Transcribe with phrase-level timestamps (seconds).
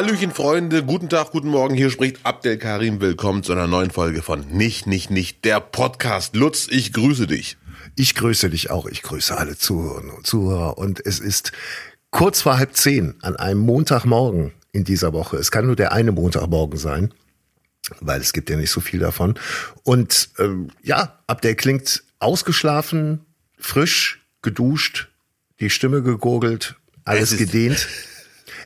[0.00, 4.22] Hallöchen Freunde, guten Tag, guten Morgen, hier spricht Abdel Karim, willkommen zu einer neuen Folge
[4.22, 6.34] von Nicht, Nicht, Nicht, der Podcast.
[6.34, 7.58] Lutz, ich grüße dich.
[7.96, 11.52] Ich grüße dich auch, ich grüße alle Zuhörerinnen und Zuhörer und es ist
[12.10, 15.36] kurz vor halb zehn an einem Montagmorgen in dieser Woche.
[15.36, 17.12] Es kann nur der eine Montagmorgen sein,
[18.00, 19.38] weil es gibt ja nicht so viel davon.
[19.82, 23.26] Und ähm, ja, Abdel klingt ausgeschlafen,
[23.58, 25.10] frisch, geduscht,
[25.60, 27.86] die Stimme gegurgelt, alles gedehnt.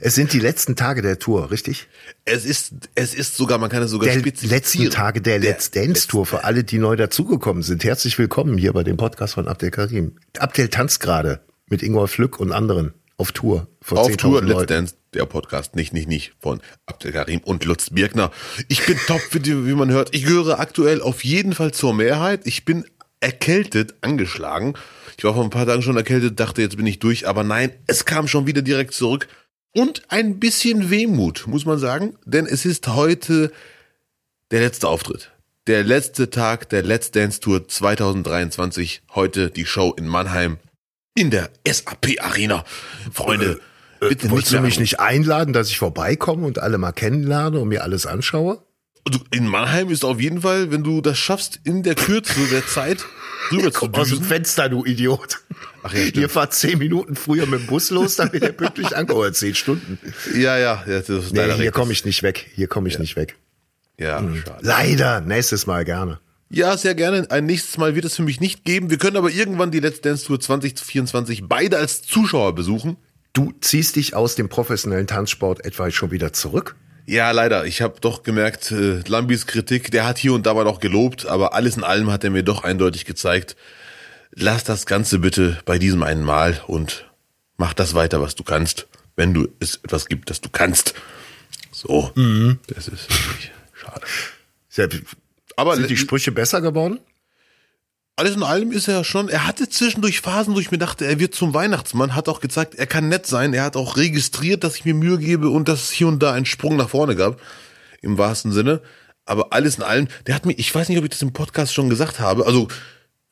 [0.00, 1.88] Es sind die letzten Tage der Tour, richtig?
[2.24, 5.70] Es ist, es ist sogar, man kann es sogar der letzten Tage der, der Let's
[5.70, 7.84] Dance Tour für alle, die neu dazugekommen sind.
[7.84, 10.16] Herzlich willkommen hier bei dem Podcast von Abdel Karim.
[10.38, 13.68] Abdel tanzt gerade mit Ingolf Lück und anderen auf Tour.
[13.80, 17.90] Vor auf Tour, Let's Dance, der Podcast, nicht, nicht, nicht, von Abdel Karim und Lutz
[17.90, 18.30] Birkner.
[18.68, 20.14] Ich bin top, wie, wie man hört.
[20.14, 22.42] Ich gehöre aktuell auf jeden Fall zur Mehrheit.
[22.44, 22.84] Ich bin
[23.20, 24.74] erkältet, angeschlagen.
[25.16, 27.70] Ich war vor ein paar Tagen schon erkältet, dachte, jetzt bin ich durch, aber nein,
[27.86, 29.28] es kam schon wieder direkt zurück.
[29.76, 33.50] Und ein bisschen Wehmut, muss man sagen, denn es ist heute
[34.52, 35.32] der letzte Auftritt.
[35.66, 39.02] Der letzte Tag der Let's Dance Tour 2023.
[39.16, 40.58] Heute die Show in Mannheim
[41.16, 42.64] in der SAP Arena.
[43.12, 43.60] Freunde,
[44.00, 47.58] äh, äh, bitte Wolltest du mich nicht einladen, dass ich vorbeikomme und alle mal kennenlerne
[47.58, 48.62] und mir alles anschaue?
[49.32, 53.04] In Mannheim ist auf jeden Fall, wenn du das schaffst, in der Kürze der Zeit
[53.50, 55.43] rüber zu Aus dem Fenster, du Idiot.
[55.86, 59.36] Ach ja, Ihr fahrt zehn Minuten früher mit dem Bus los, damit ihr pünktlich angeholt.
[59.36, 59.98] Zehn Stunden.
[60.34, 60.82] Ja, ja.
[60.86, 62.46] ja das ist nee, hier komme ich nicht weg.
[62.54, 63.00] Hier komme ich ja.
[63.00, 63.36] nicht weg.
[63.98, 64.42] Ja, hm.
[64.44, 64.60] schade.
[64.62, 65.20] Leider.
[65.20, 66.20] Nächstes Mal gerne.
[66.48, 67.30] Ja, sehr gerne.
[67.30, 68.88] Ein nächstes Mal wird es für mich nicht geben.
[68.88, 72.96] Wir können aber irgendwann die Let's Dance Tour 2024 beide als Zuschauer besuchen.
[73.34, 76.76] Du ziehst dich aus dem professionellen Tanzsport etwa schon wieder zurück?
[77.04, 77.66] Ja, leider.
[77.66, 81.26] Ich habe doch gemerkt, äh, Lambis Kritik, der hat hier und da mal noch gelobt,
[81.26, 83.54] aber alles in allem hat er mir doch eindeutig gezeigt,
[84.34, 87.10] lass das Ganze bitte bei diesem einen Mal und
[87.56, 88.86] mach das weiter, was du kannst,
[89.16, 90.94] wenn du es etwas gibt, das du kannst.
[91.70, 92.58] So, mhm.
[92.68, 95.02] das ist wirklich schade.
[95.56, 97.00] aber sind die Sprüche besser geworden?
[98.16, 101.18] alles in allem ist er schon, er hatte zwischendurch Phasen, wo ich mir dachte, er
[101.18, 104.76] wird zum Weihnachtsmann, hat auch gezeigt, er kann nett sein, er hat auch registriert, dass
[104.76, 107.40] ich mir Mühe gebe und dass es hier und da einen Sprung nach vorne gab,
[108.02, 108.80] im wahrsten Sinne.
[109.24, 111.74] Aber alles in allem, der hat mir, ich weiß nicht, ob ich das im Podcast
[111.74, 112.68] schon gesagt habe, also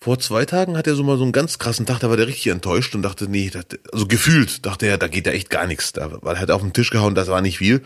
[0.03, 2.27] vor zwei Tagen hat er so mal so einen ganz krassen Tag, da war der
[2.27, 5.69] richtig enttäuscht und dachte, nee, das, also gefühlt dachte er, da geht ja echt gar
[5.69, 7.83] nichts, da, weil er hat auf den Tisch gehauen, das war nicht viel.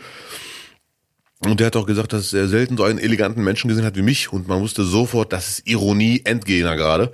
[1.45, 4.01] Und der hat auch gesagt, dass er selten so einen eleganten Menschen gesehen hat wie
[4.01, 7.13] mich und man wusste sofort, das ist Ironie, Endgegner gerade.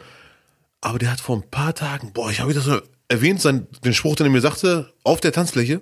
[0.79, 3.93] Aber der hat vor ein paar Tagen, boah, ich habe das so erwähnt, sein, den
[3.93, 5.81] Spruch, den er mir sagte, auf der Tanzfläche.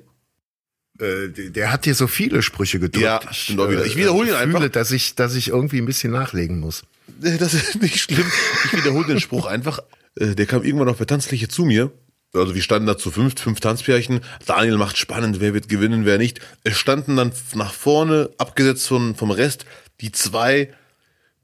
[0.99, 3.05] Äh, der hat dir so viele Sprüche gedrückt.
[3.05, 3.85] Ja, stimmt auch wieder.
[3.85, 4.57] Ich wiederhole ihn einfach.
[4.57, 6.85] Fühle, dass ich, dass ich irgendwie ein bisschen nachlegen muss.
[7.19, 8.31] Das ist nicht schlimm.
[8.66, 9.79] Ich wiederhole den Spruch einfach.
[10.16, 11.91] Äh, der kam irgendwann auf der Tanzfläche zu mir
[12.34, 14.22] also wir standen da zu fünf, fünf Tanzpärchen.
[14.45, 16.39] Daniel macht spannend, wer wird gewinnen, wer nicht.
[16.63, 19.66] Es standen dann nach vorne, abgesetzt von, vom Rest,
[20.00, 20.73] die zwei,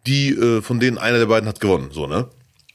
[0.06, 2.30] die, äh, von denen einer der beiden hat gewonnen, so, ne?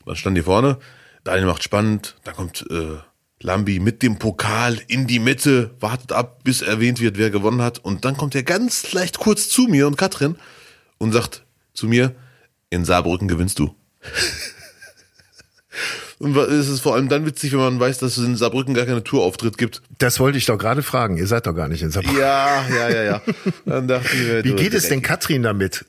[0.04, 0.78] Dann standen die vorne,
[1.24, 2.98] Daniel macht spannend, da kommt, äh,
[3.40, 7.80] Lambi mit dem Pokal in die Mitte, wartet ab, bis erwähnt wird, wer gewonnen hat.
[7.80, 10.36] Und dann kommt er ganz leicht kurz zu mir und Katrin
[10.98, 11.44] und sagt
[11.74, 12.14] zu mir,
[12.72, 13.74] in Saarbrücken gewinnst du.
[16.18, 18.86] Und es ist vor allem dann witzig, wenn man weiß, dass es in Saarbrücken gar
[18.86, 19.82] keine Tourauftritt gibt.
[19.98, 21.16] Das wollte ich doch gerade fragen.
[21.16, 22.20] Ihr seid doch gar nicht in Saarbrücken.
[22.20, 23.22] Ja, ja, ja, ja.
[23.66, 25.84] Dann dachte ich mir, Wie geht es denn Katrin damit?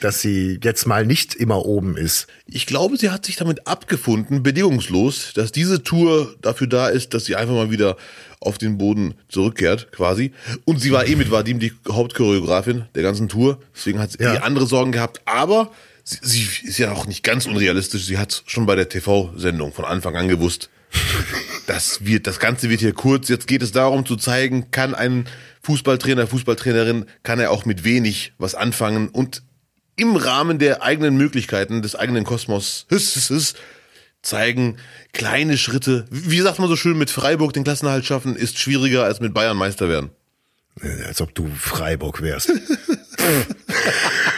[0.00, 2.28] dass sie jetzt mal nicht immer oben ist.
[2.46, 7.24] Ich glaube, sie hat sich damit abgefunden, bedingungslos, dass diese Tour dafür da ist, dass
[7.24, 7.96] sie einfach mal wieder
[8.40, 10.32] auf den Boden zurückkehrt, quasi.
[10.64, 14.34] Und sie war eh mit Vadim die Hauptchoreografin der ganzen Tour, deswegen hat sie ja.
[14.34, 15.20] eh andere Sorgen gehabt.
[15.24, 15.72] Aber
[16.08, 18.04] sie, sie ist ja auch nicht ganz unrealistisch.
[18.04, 20.70] Sie hat schon bei der TV-Sendung von Anfang an gewusst,
[21.66, 23.28] das wird, das Ganze wird hier kurz.
[23.28, 25.28] Jetzt geht es darum zu zeigen, kann ein
[25.62, 29.42] Fußballtrainer, Fußballtrainerin, kann er auch mit wenig was anfangen und
[29.96, 32.86] im Rahmen der eigenen Möglichkeiten, des eigenen Kosmos
[34.22, 34.76] zeigen,
[35.12, 36.06] kleine Schritte.
[36.10, 39.56] Wie sagt man so schön, mit Freiburg den Klassenhalt schaffen, ist schwieriger als mit Bayern
[39.56, 40.10] Meister werden.
[41.06, 42.52] Als ob du Freiburg wärst.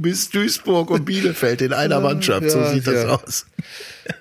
[0.00, 2.44] du bist Duisburg und Bielefeld in einer Mannschaft.
[2.44, 2.92] Ja, so sieht ja.
[2.92, 3.46] das aus.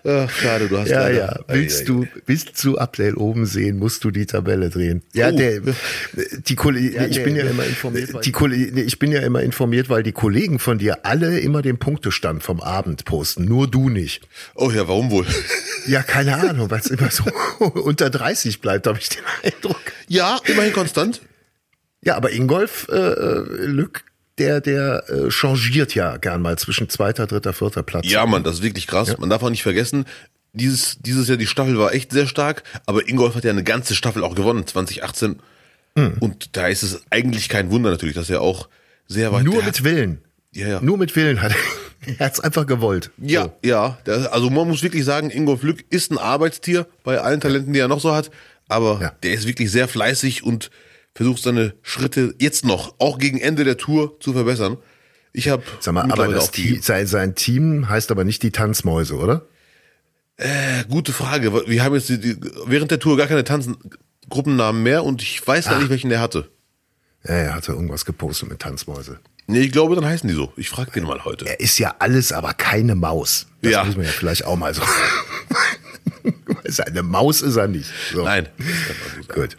[0.03, 1.39] Ach, schade, du hast ja, ja.
[1.47, 5.01] Willst du, willst du Abdel oben sehen, musst du die Tabelle drehen.
[5.13, 5.37] Ja, oh.
[5.37, 5.61] der,
[6.47, 9.41] die Kollegen, ja, ich bin ja immer informiert, weil die Kollegen, ich bin ja immer
[9.41, 13.89] informiert, weil die Kollegen von dir alle immer den Punktestand vom Abend posten, nur du
[13.89, 14.27] nicht.
[14.55, 15.25] Oh ja, warum wohl?
[15.87, 17.23] Ja, keine Ahnung, weil es immer so
[17.63, 19.79] unter 30 bleibt, habe ich den Eindruck.
[20.07, 21.21] Ja, immerhin konstant.
[22.03, 24.03] Ja, aber Ingolf äh, äh Lück
[24.39, 28.06] der, der äh, changiert ja gern mal zwischen zweiter, dritter, vierter Platz.
[28.09, 29.09] Ja, man, das ist wirklich krass.
[29.09, 29.15] Ja.
[29.19, 30.06] Man darf auch nicht vergessen,
[30.53, 33.94] dieses, dieses Jahr die Staffel war echt sehr stark, aber Ingolf hat ja eine ganze
[33.95, 34.65] Staffel auch gewonnen.
[34.65, 35.39] 2018
[36.19, 38.69] Und da ist es eigentlich kein Wunder natürlich, dass er auch
[39.07, 39.44] sehr weit.
[39.44, 40.21] Nur mit hat- Willen.
[40.51, 40.81] Ja, ja.
[40.81, 42.19] Nur mit Willen hat er.
[42.25, 43.12] Hat's einfach gewollt.
[43.18, 43.97] Ja, ja.
[44.06, 47.80] Der, also man muss wirklich sagen, Ingolf Lück ist ein Arbeitstier bei allen Talenten, die
[47.80, 48.31] er noch so hat.
[48.68, 49.12] Aber Ja.
[49.21, 50.71] der ist wirklich sehr fleißig und
[51.15, 54.77] versucht seine Schritte jetzt noch, auch gegen Ende der Tour, zu verbessern.
[55.33, 59.15] Ich habe Sag mal, aber das Team, sein, sein Team heißt aber nicht die Tanzmäuse,
[59.15, 59.45] oder?
[60.38, 61.67] Äh, gute Frage.
[61.67, 65.65] Wir haben jetzt die, die, während der Tour gar keine Tanzgruppennamen mehr und ich weiß
[65.65, 66.50] gar nicht, welchen der hatte.
[67.25, 69.19] Ja, er hatte irgendwas gepostet mit Tanzmäuse.
[69.47, 70.53] Nee, ich glaube, dann heißen die so.
[70.56, 71.45] Ich frage den mal heute.
[71.45, 73.47] Er ist ja alles, aber keine Maus.
[73.61, 73.83] Das Ja.
[73.83, 74.81] muss man ja vielleicht auch mal so.
[76.85, 77.89] Eine Maus ist er nicht.
[78.13, 78.23] So.
[78.23, 78.47] Nein.
[79.33, 79.57] Gut.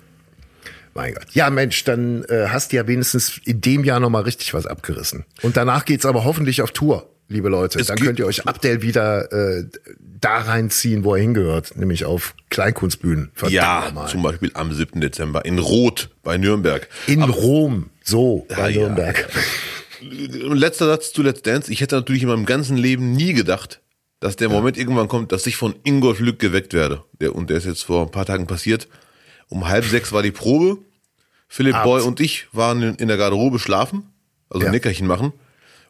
[1.00, 1.26] Mein Gott.
[1.32, 5.24] Ja, Mensch, dann äh, hast du ja wenigstens in dem Jahr nochmal richtig was abgerissen.
[5.40, 7.80] Und danach geht's aber hoffentlich auf Tour, liebe Leute.
[7.80, 9.64] Es dann könnt ihr euch Abdel wieder äh,
[9.98, 13.30] da reinziehen, wo er hingehört, nämlich auf Kleinkunstbühnen.
[13.48, 14.08] Ja, nochmal.
[14.08, 15.00] zum Beispiel am 7.
[15.00, 16.86] Dezember in Rot bei Nürnberg.
[17.06, 18.80] In Rom, so, bei Ja, ja.
[18.80, 19.26] Nürnberg.
[20.02, 21.72] Letzter Satz zu Let's Dance.
[21.72, 23.80] Ich hätte natürlich in meinem ganzen Leben nie gedacht,
[24.20, 27.04] dass der Moment irgendwann kommt, dass ich von Ingolf Lück geweckt werde.
[27.22, 28.86] Der, und der ist jetzt vor ein paar Tagen passiert.
[29.48, 30.78] Um halb sechs war die Probe.
[31.52, 31.84] Philipp Abends.
[31.84, 34.04] Boy und ich waren in, der Garderobe schlafen,
[34.48, 34.68] also Ja.
[34.70, 35.32] ein Nickerchen machen.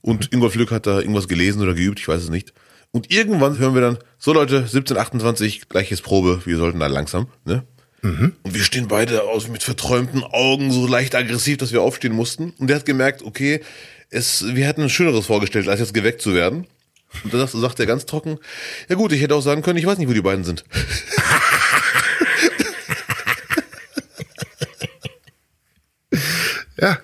[0.01, 2.55] Und Ingolf Lück hat da irgendwas gelesen oder geübt, ich weiß es nicht.
[2.93, 7.63] Und irgendwann hören wir dann, so Leute, 1728, gleiches Probe, wir sollten da langsam, ne?
[8.43, 12.55] Und wir stehen beide aus mit verträumten Augen, so leicht aggressiv, dass wir aufstehen mussten.
[12.59, 13.61] Und der hat gemerkt, okay,
[14.09, 16.67] es, wir hätten ein Schöneres vorgestellt, als jetzt geweckt zu werden.
[17.25, 18.39] Und dann sagt er ganz trocken,
[18.89, 20.65] ja gut, ich hätte auch sagen können, ich weiß nicht, wo die beiden sind.
[26.81, 26.99] Ja.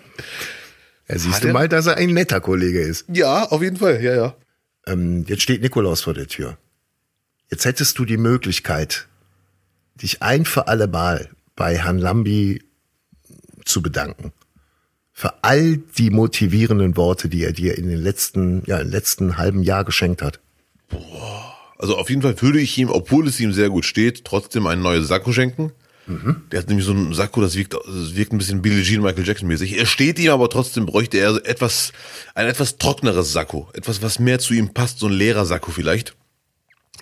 [1.08, 3.04] Ja, siehst Hat du er- mal, dass er ein netter Kollege ist.
[3.12, 4.34] Ja, auf jeden Fall, ja, ja.
[4.86, 6.58] Ähm, jetzt steht Nikolaus vor der Tür.
[7.50, 9.06] Jetzt hättest du die Möglichkeit,
[9.94, 12.62] dich ein für alle Mal bei Herrn Lambi
[13.64, 14.32] zu bedanken.
[15.12, 19.62] Für all die motivierenden Worte, die er dir in den letzten, ja, im letzten halben
[19.62, 20.40] Jahr geschenkt hat.
[21.78, 24.82] Also auf jeden Fall würde ich ihm, obwohl es ihm sehr gut steht, trotzdem ein
[24.82, 25.72] neues Sakko schenken.
[26.52, 29.26] Der hat nämlich so ein Sakko, das wirkt, das wirkt ein bisschen Billie Jean Michael
[29.26, 29.76] Jackson mäßig.
[29.76, 31.92] Er steht ihm, aber trotzdem bräuchte er etwas,
[32.34, 33.68] ein etwas trockeneres Sakko.
[33.72, 36.14] Etwas, was mehr zu ihm passt, so ein leerer Sakko vielleicht.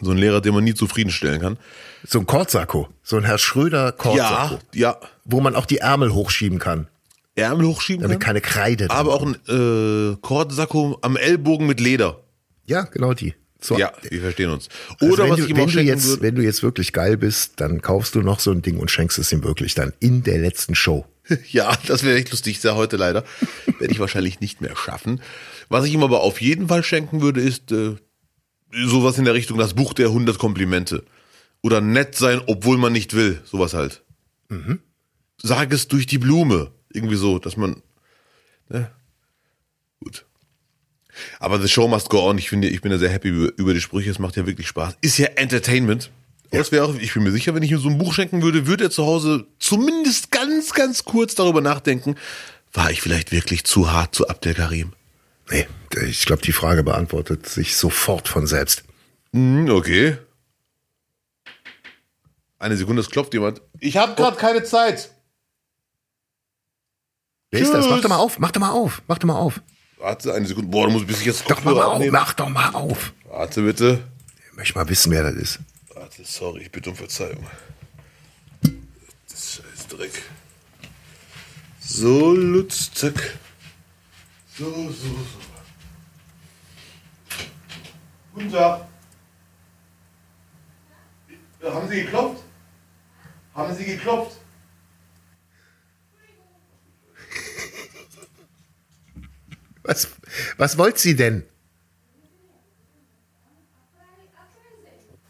[0.00, 1.58] So ein Lehrer, den man nie zufriedenstellen kann.
[2.06, 2.88] So ein Kordsacko.
[3.02, 4.58] So ein Herr Schröder Kordsacko.
[4.72, 5.00] Ja, ja.
[5.24, 6.88] Wo man auch die Ärmel hochschieben kann,
[7.36, 8.26] Ärmel hochschieben damit kann.
[8.26, 8.88] keine Kreide.
[8.88, 12.20] drin Aber auch ein äh, Kordsacko am Ellbogen mit Leder.
[12.66, 13.34] Ja, genau die.
[13.64, 14.68] So, Ja, wir verstehen uns.
[15.00, 16.22] Also Oder wenn was du, ich wenn du jetzt, würde.
[16.22, 19.16] wenn du jetzt wirklich geil bist, dann kaufst du noch so ein Ding und schenkst
[19.18, 21.06] es ihm wirklich dann in der letzten Show.
[21.50, 22.62] Ja, das wäre echt lustig.
[22.62, 23.24] Ja heute leider.
[23.78, 25.22] Werde ich wahrscheinlich nicht mehr schaffen.
[25.70, 27.94] Was ich ihm aber auf jeden Fall schenken würde, ist äh,
[28.84, 31.02] sowas in der Richtung das Buch der 100 Komplimente.
[31.62, 33.40] Oder nett sein, obwohl man nicht will.
[33.46, 34.02] Sowas halt.
[35.38, 36.70] Sag es durch die Blume.
[36.92, 37.82] Irgendwie so, dass man.
[38.68, 38.90] Ne?
[40.00, 40.26] Gut.
[41.38, 42.38] Aber the show must go on.
[42.38, 44.10] Ich finde, ich bin ja sehr happy über, über die Sprüche.
[44.10, 44.96] Es macht ja wirklich Spaß.
[45.00, 46.10] Ist ja Entertainment.
[46.50, 48.66] Das wäre auch, ich bin mir sicher, wenn ich ihm so ein Buch schenken würde,
[48.66, 52.14] würde er zu Hause zumindest ganz, ganz kurz darüber nachdenken,
[52.72, 54.92] war ich vielleicht wirklich zu hart zu Abdel Karim?
[55.50, 55.66] Nee,
[56.06, 58.84] ich glaube, die Frage beantwortet sich sofort von selbst.
[59.32, 60.18] Hm, okay.
[62.58, 63.60] Eine Sekunde, es klopft jemand.
[63.80, 65.10] Ich habe gerade keine Zeit.
[67.50, 67.86] Wer ist das?
[67.88, 69.60] Mach doch mal auf, mach doch mal auf, mach doch mal auf.
[69.98, 70.68] Warte, eine Sekunde.
[70.70, 72.12] Boah, da muss ich bis ich jetzt Doch mal, auf, abnehmen.
[72.12, 73.12] mach doch mal auf.
[73.24, 74.02] Warte bitte.
[74.50, 75.58] Ich möchte mal wissen, wer das ist.
[75.94, 77.46] Warte, sorry, ich bitte um Verzeihung.
[79.28, 80.22] Das scheiß Dreck.
[81.80, 83.38] So, Lutz, zack.
[84.56, 85.16] So, so, so.
[88.34, 88.86] Guten Tag.
[91.62, 92.42] Haben Sie geklopft?
[93.54, 94.36] Haben Sie geklopft?
[99.84, 100.08] Was,
[100.56, 101.44] was wollt sie denn?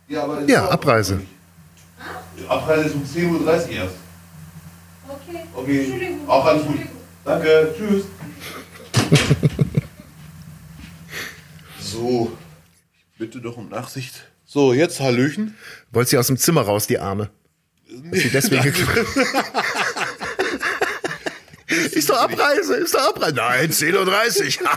[0.06, 1.20] Ja, aber Ja, Abreise.
[2.38, 3.94] Die Abreise ist um 10.30 Uhr erst.
[5.08, 5.44] Okay.
[5.54, 6.28] Okay, Entschuldigung.
[6.28, 6.78] auch alles gut.
[7.24, 8.04] Danke, tschüss.
[11.80, 12.36] so,
[12.94, 14.24] ich bitte doch um Nachsicht.
[14.44, 15.56] So, jetzt Hallöchen.
[15.90, 17.30] Wollt sie aus dem Zimmer raus, die Arme?
[18.10, 18.62] Dass sie deswegen
[21.94, 23.34] Ist doch Abreise, ist doch Abreise.
[23.34, 24.68] Nein, 10.30 Uhr.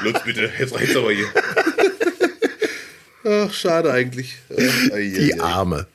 [0.02, 1.26] Lutz, bitte, jetzt reicht's aber hier.
[3.24, 4.36] Ach, schade eigentlich.
[4.50, 5.38] Ach, die.
[5.40, 5.86] Arme.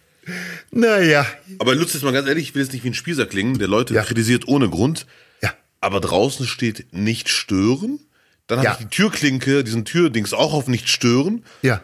[0.72, 1.26] Naja.
[1.60, 3.68] Aber Lutz, jetzt mal ganz ehrlich, ich will jetzt nicht wie ein Spießer klingen, der
[3.68, 4.04] Leute Ja.
[4.04, 5.06] kritisiert ohne Grund.
[5.42, 5.54] Ja.
[5.82, 8.00] Aber draußen steht nicht stören.
[8.48, 8.74] Dann habe Ja.
[8.74, 11.44] ich die Türklinke, diesen Türdings auch auf nicht stören.
[11.62, 11.82] Ja.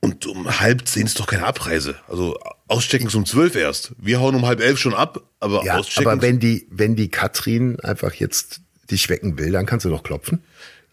[0.00, 1.96] Und um halb zehn ist doch keine Abreise.
[2.08, 3.92] Also auschecken ist um zwölf erst.
[3.98, 6.10] Wir hauen um halb elf schon ab, aber Ja, auschecken.
[6.10, 8.60] aber wenn die, wenn die Katrin einfach jetzt
[8.90, 10.42] dich wecken will, dann kannst du doch klopfen.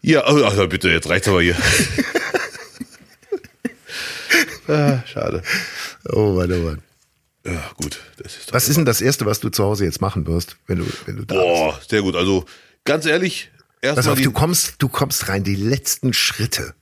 [0.02, 1.56] ja, also bitte, jetzt reicht's aber hier.
[4.68, 5.42] ah, schade.
[6.10, 6.82] Oh Mann, oh Mann.
[7.44, 8.00] Ja, gut.
[8.24, 10.86] Ist Was ist denn das Erste, was du zu Hause jetzt machen wirst, wenn du,
[11.06, 11.46] wenn du da bist?
[11.46, 12.16] Boah, sehr gut.
[12.16, 12.44] Also
[12.84, 14.24] ganz ehrlich, Pass erstmal auf, die.
[14.24, 16.74] du kommst, du kommst rein, die letzten Schritte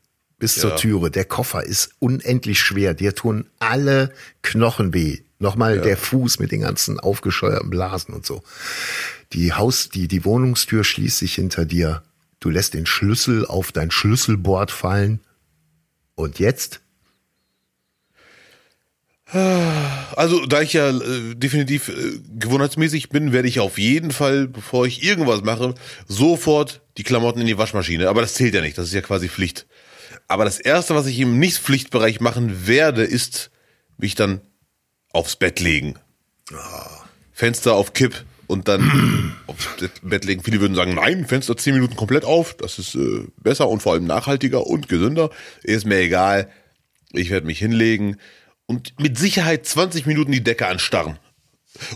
[0.45, 0.77] bis zur Ja.
[0.77, 1.11] Türe.
[1.11, 2.93] Der Koffer ist unendlich schwer.
[2.93, 5.21] Dir tun alle Knochen weh.
[5.39, 8.43] Nochmal der Fuß mit den ganzen aufgescheuerten Blasen und so.
[9.33, 12.03] Die Haus, die, die Wohnungstür schließt sich hinter dir.
[12.41, 15.21] Du lässt den Schlüssel auf dein Schlüsselbord fallen.
[16.15, 16.83] Und jetzt?
[20.15, 24.87] Also, da ich ja äh, definitiv äh, gewohnheitsmäßig bin, werde ich auf jeden Fall, bevor
[24.87, 25.75] ich irgendwas mache,
[26.07, 28.11] sofort die Klamotten in die Waschmaschine.
[28.11, 29.67] Aber das zählt ja nicht, das ist ja quasi Pflicht.
[30.29, 33.51] Aber das Erste, was ich im Nicht-Pflichtbereich machen werde, ist
[33.99, 34.41] mich dann
[35.13, 35.95] aufs Bett legen.
[37.33, 39.69] Fenster auf Kipp und dann aufs
[40.03, 40.43] Bett legen.
[40.43, 43.93] Viele würden sagen, nein, Fenster 10 Minuten komplett auf, das ist äh, besser und vor
[43.95, 45.31] allem nachhaltiger und gesünder.
[45.63, 46.49] Ist mir egal.
[47.13, 48.17] Ich werde mich hinlegen
[48.67, 51.19] und mit Sicherheit 20 Minuten die Decke anstarren.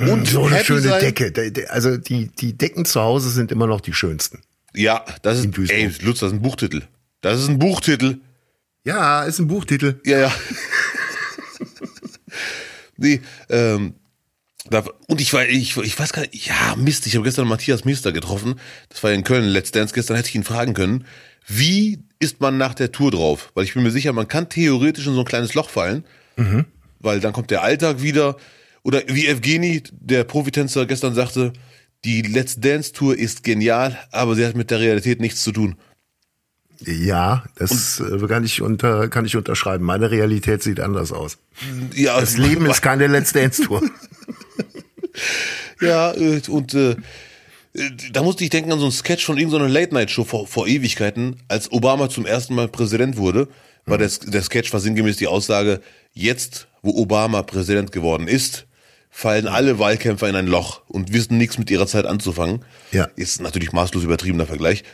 [0.00, 1.00] Und So eine schöne sein.
[1.00, 1.30] Decke.
[1.32, 4.40] De- de- Also die, die Decken zu Hause sind immer noch die schönsten.
[4.74, 6.82] Ja, das ist, ey, Lutz, das ist ein Buchtitel.
[7.28, 8.20] Das ist ein Buchtitel.
[8.84, 10.00] Ja, ist ein Buchtitel.
[10.06, 10.34] Ja, ja.
[12.96, 13.20] nee,
[13.50, 13.94] ähm,
[14.70, 17.84] da, und ich war, ich, ich weiß gar nicht, ja, Mist, ich habe gestern Matthias
[17.84, 18.58] Mister getroffen.
[18.88, 21.04] Das war ja in Köln, Let's Dance gestern, hätte ich ihn fragen können.
[21.46, 23.52] Wie ist man nach der Tour drauf?
[23.54, 26.04] Weil ich bin mir sicher, man kann theoretisch in so ein kleines Loch fallen,
[27.00, 28.36] weil dann kommt der Alltag wieder.
[28.84, 31.52] Oder wie Evgeny, der Profitänzer, gestern sagte,
[32.04, 35.76] die Let's Dance Tour ist genial, aber sie hat mit der Realität nichts zu tun.
[36.84, 39.84] Ja, das äh, kann ich unter, kann ich unterschreiben.
[39.84, 41.38] Meine Realität sieht anders aus.
[41.94, 43.82] Ja, Das Leben ist keine Let's Dance Tour.
[45.80, 49.68] Ja, äh, und äh, äh, da musste ich denken an so einen Sketch von irgendeiner
[49.68, 53.48] Late-Night-Show vor, vor Ewigkeiten, als Obama zum ersten Mal Präsident wurde,
[53.86, 55.80] war der, der Sketch war sinngemäß die Aussage,
[56.12, 58.66] jetzt, wo Obama Präsident geworden ist,
[59.10, 62.64] fallen alle Wahlkämpfer in ein Loch und wissen nichts mit ihrer Zeit anzufangen.
[62.92, 63.08] Ja.
[63.16, 64.84] Ist natürlich maßlos übertriebener Vergleich.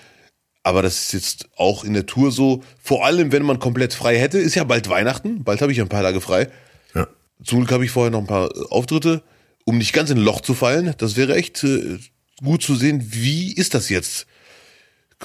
[0.65, 4.19] Aber das ist jetzt auch in der Tour so, vor allem wenn man komplett frei
[4.19, 6.49] hätte, ist ja bald Weihnachten, bald habe ich ja ein paar Tage frei.
[6.95, 7.07] Ja.
[7.45, 9.23] Zum Glück habe ich vorher noch ein paar äh, Auftritte,
[9.67, 10.95] um nicht ganz in ein Loch zu fallen.
[10.97, 11.99] Das wäre echt äh,
[12.43, 13.13] gut zu sehen.
[13.13, 14.27] Wie ist das jetzt?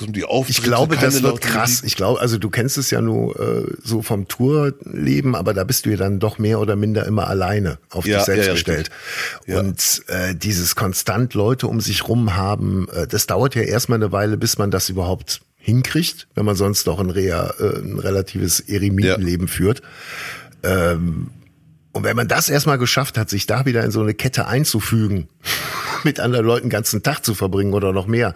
[0.02, 1.84] Die Auftritte, Ich glaube, das wird krass.
[1.84, 5.86] Ich glaube, also du kennst es ja nur äh, so vom Tourleben, aber da bist
[5.86, 8.90] du ja dann doch mehr oder minder immer alleine auf Ja, dich selbst ja, gestellt.
[9.46, 9.60] Ja.
[9.60, 14.12] Und äh, dieses konstant Leute um sich rum haben, äh, das dauert ja erstmal eine
[14.12, 18.62] Weile, bis man das überhaupt hinkriegt, wenn man sonst doch ein, Rea, äh, ein relatives
[18.62, 19.82] Eremitenleben führt.
[20.64, 21.28] Ähm,
[21.92, 25.28] und wenn man das erstmal geschafft hat, sich da wieder in so eine Kette einzufügen,
[26.04, 28.36] mit anderen Leuten den ganzen Tag zu verbringen oder noch mehr,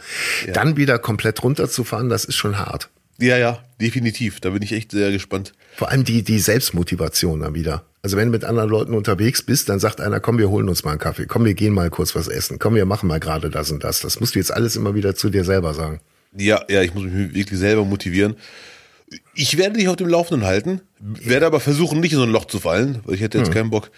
[0.53, 2.89] dann wieder komplett runterzufahren, das ist schon hart.
[3.19, 4.39] Ja, ja, definitiv.
[4.39, 5.53] Da bin ich echt sehr gespannt.
[5.75, 7.85] Vor allem die, die Selbstmotivation dann wieder.
[8.01, 10.83] Also wenn du mit anderen Leuten unterwegs bist, dann sagt einer, komm, wir holen uns
[10.83, 13.49] mal einen Kaffee, komm, wir gehen mal kurz was essen, komm, wir machen mal gerade
[13.49, 14.01] das und das.
[14.01, 16.01] Das musst du jetzt alles immer wieder zu dir selber sagen.
[16.35, 18.35] Ja, ja, ich muss mich wirklich selber motivieren.
[19.35, 22.45] Ich werde dich auf dem Laufenden halten, werde aber versuchen, nicht in so ein Loch
[22.45, 23.45] zu fallen, weil ich hätte Hm.
[23.45, 23.91] jetzt keinen Bock,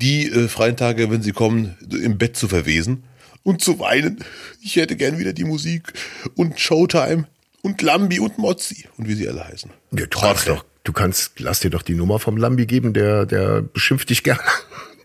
[0.00, 3.04] die äh, freien Tage, wenn sie kommen, im Bett zu verwesen
[3.42, 4.24] und zu weinen.
[4.62, 5.92] Ich hätte gern wieder die Musik
[6.36, 7.26] und Showtime
[7.62, 9.70] und Lambi und Mozzi und wie sie alle heißen.
[9.92, 13.26] Ja, du kannst doch, du kannst, lass dir doch die Nummer vom Lambi geben, der,
[13.26, 14.40] der beschimpft dich gerne.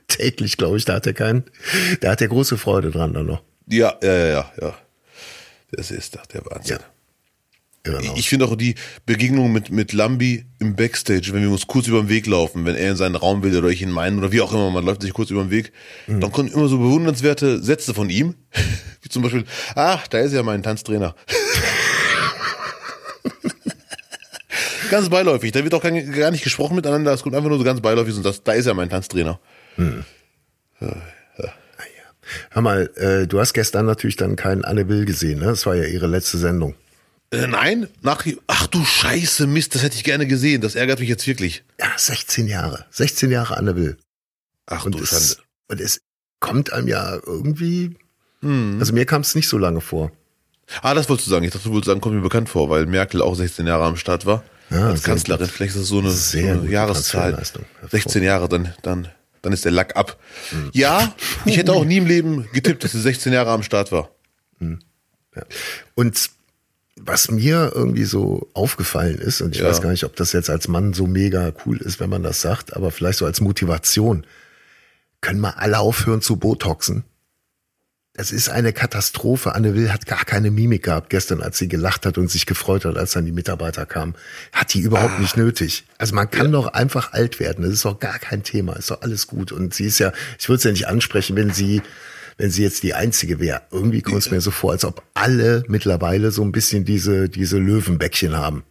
[0.08, 1.44] Täglich, glaube ich, da hat er keinen,
[2.02, 3.42] da hat er große Freude dran dann noch.
[3.68, 4.78] Ja, ja, ja, ja, ja.
[5.72, 6.78] Das ist doch der Wahnsinn.
[7.86, 8.16] Genau.
[8.16, 8.76] Ich finde auch die
[9.06, 12.78] Begegnung mit, mit Lambi im Backstage, wenn wir uns kurz über den Weg laufen, wenn
[12.78, 15.02] er in seinen Raum will oder ich in meinen oder wie auch immer, man läuft
[15.02, 15.74] sich kurz über den Weg,
[16.08, 18.36] dann kommen immer so bewundernswerte Sätze von ihm,
[19.02, 19.44] wie zum Beispiel,
[19.76, 21.14] ach, da ist ja mein Tanztrainer.
[24.90, 27.82] ganz beiläufig, da wird auch gar nicht, gesprochen miteinander, es kommt einfach nur so ganz
[27.82, 29.42] beiläufig und das, da ist ja mein Tanztrainer.
[32.52, 35.48] Hör mal, äh, du hast gestern natürlich dann keinen Anne Will gesehen, ne?
[35.48, 36.76] Das war ja ihre letzte Sendung.
[37.34, 41.10] Äh, nein, nach, ach du Scheiße, Mist, das hätte ich gerne gesehen, das ärgert mich
[41.10, 41.64] jetzt wirklich.
[41.80, 42.86] Ja, 16 Jahre.
[42.92, 43.98] 16 Jahre Anne Will.
[44.68, 45.36] Ach Und du es, Schande.
[45.70, 46.02] und es
[46.40, 47.98] kommt einem ja irgendwie,
[48.42, 48.78] Hm.
[48.80, 50.12] also mir kam es nicht so lange vor.
[50.82, 51.44] Ah, das wolltest du sagen.
[51.46, 53.98] Ich dachte, du wolltest sagen, kommt mir bekannt vor, weil Merkel auch 16 Jahre am
[53.98, 54.44] Start war.
[54.70, 55.46] Ja, als Kanzlerin.
[55.46, 55.54] gut.
[55.54, 57.34] Vielleicht ist das so eine, so eine Jahreszahl.
[57.34, 57.66] Transferleistung.
[57.92, 59.08] 16 Jahre, dann, dann,
[59.42, 60.18] dann ist der Lack ab.
[60.72, 61.14] Ja,
[61.46, 64.10] ich hätte auch nie im Leben getippt, dass sie 16 Jahre am Start war.
[65.36, 65.44] Ja.
[65.96, 66.30] Und
[67.00, 69.70] was mir irgendwie so aufgefallen ist, und ich Ja.
[69.70, 72.42] weiß gar nicht, ob das jetzt als Mann so mega cool ist, wenn man das
[72.42, 74.26] sagt, aber vielleicht so als Motivation,
[75.22, 77.04] können wir alle aufhören zu Botoxen?
[78.16, 79.56] Das ist eine Katastrophe.
[79.56, 82.86] Anne Will hat gar keine Mimik gehabt gestern, als sie gelacht hat und sich gefreut
[82.86, 84.14] hat, als dann die Mitarbeiter kamen.
[84.52, 85.86] Hat die überhaupt nicht nötig.
[85.98, 87.64] Also man kann doch einfach alt werden.
[87.64, 88.74] Das ist doch gar kein Thema.
[88.74, 89.52] Ist doch alles gut.
[89.52, 91.82] Und sie ist ja, ich würde es ja nicht ansprechen, wenn sie,
[92.38, 93.62] wenn sie jetzt die einzige wäre.
[93.72, 97.58] Irgendwie kommt es mir so vor, als ob alle mittlerweile so ein bisschen diese, diese
[97.58, 98.64] Löwenbäckchen haben.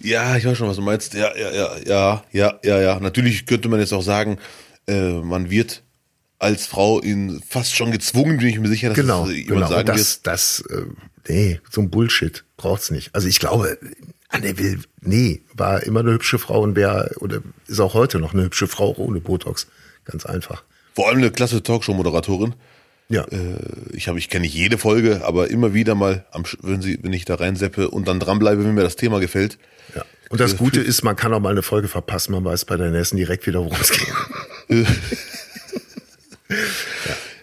[0.00, 1.14] Ja, ich weiß schon, was du meinst.
[1.14, 3.00] Ja, ja, ja, ja, ja, ja, ja.
[3.00, 4.38] Natürlich könnte man jetzt auch sagen,
[4.86, 5.82] äh, man wird
[6.38, 9.48] als Frau in fast schon gezwungen, bin ich mir sicher, dass Genau, es, äh, jemand
[9.48, 9.68] genau.
[9.68, 10.82] Sagen das, das, äh,
[11.28, 13.14] nee, so ein Bullshit braucht's nicht.
[13.14, 13.78] Also ich glaube,
[14.28, 18.34] Anne Will, nee, war immer eine hübsche Frau und wäre, oder ist auch heute noch
[18.34, 19.66] eine hübsche Frau ohne Botox.
[20.04, 20.62] Ganz einfach.
[20.62, 20.78] wird.
[20.98, 22.54] Vor allem eine klasse Talkshow-Moderatorin.
[23.08, 23.24] Ja.
[23.24, 23.56] Äh,
[23.92, 27.12] ich habe, ich kenne nicht jede Folge, aber immer wieder mal, am, wenn sie, wenn
[27.12, 29.58] ich da reinseppe und dann dranbleibe, wenn mir das Thema gefällt.
[29.94, 30.04] ja.
[30.30, 32.76] Und das Äh, Gute ist, man kann auch mal eine Folge verpassen, man weiß bei
[32.76, 34.86] der nächsten direkt wieder, worum es geht.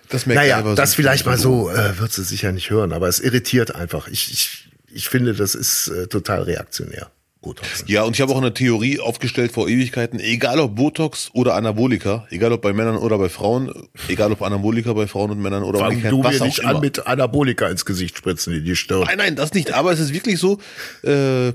[0.09, 2.93] Das merkt Naja, aber das so- vielleicht mal so, äh, wird sie sicher nicht hören,
[2.93, 4.07] aber es irritiert einfach.
[4.07, 7.09] Ich, ich, ich finde, das ist äh, total reaktionär.
[7.45, 7.87] Botoxen.
[7.87, 12.27] Ja, und ich habe auch eine Theorie aufgestellt vor Ewigkeiten, egal ob Botox oder Anabolika,
[12.31, 13.71] egal ob bei Männern oder bei Frauen,
[14.09, 17.69] egal ob Anabolika bei Frauen und Männern oder Fang du mir nicht an mit Anabolika
[17.69, 19.03] ins Gesicht spritzen in die Stirn.
[19.05, 19.73] Nein, nein, das nicht.
[19.73, 20.59] Aber es ist wirklich so,
[21.03, 21.53] äh,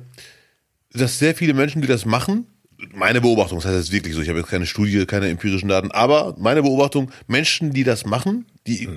[0.92, 2.46] dass sehr viele Menschen, die das machen,
[2.94, 5.68] meine Beobachtung, das heißt es ist wirklich so, ich habe jetzt keine Studie, keine empirischen
[5.68, 8.88] Daten, aber meine Beobachtung, Menschen, die das machen, die,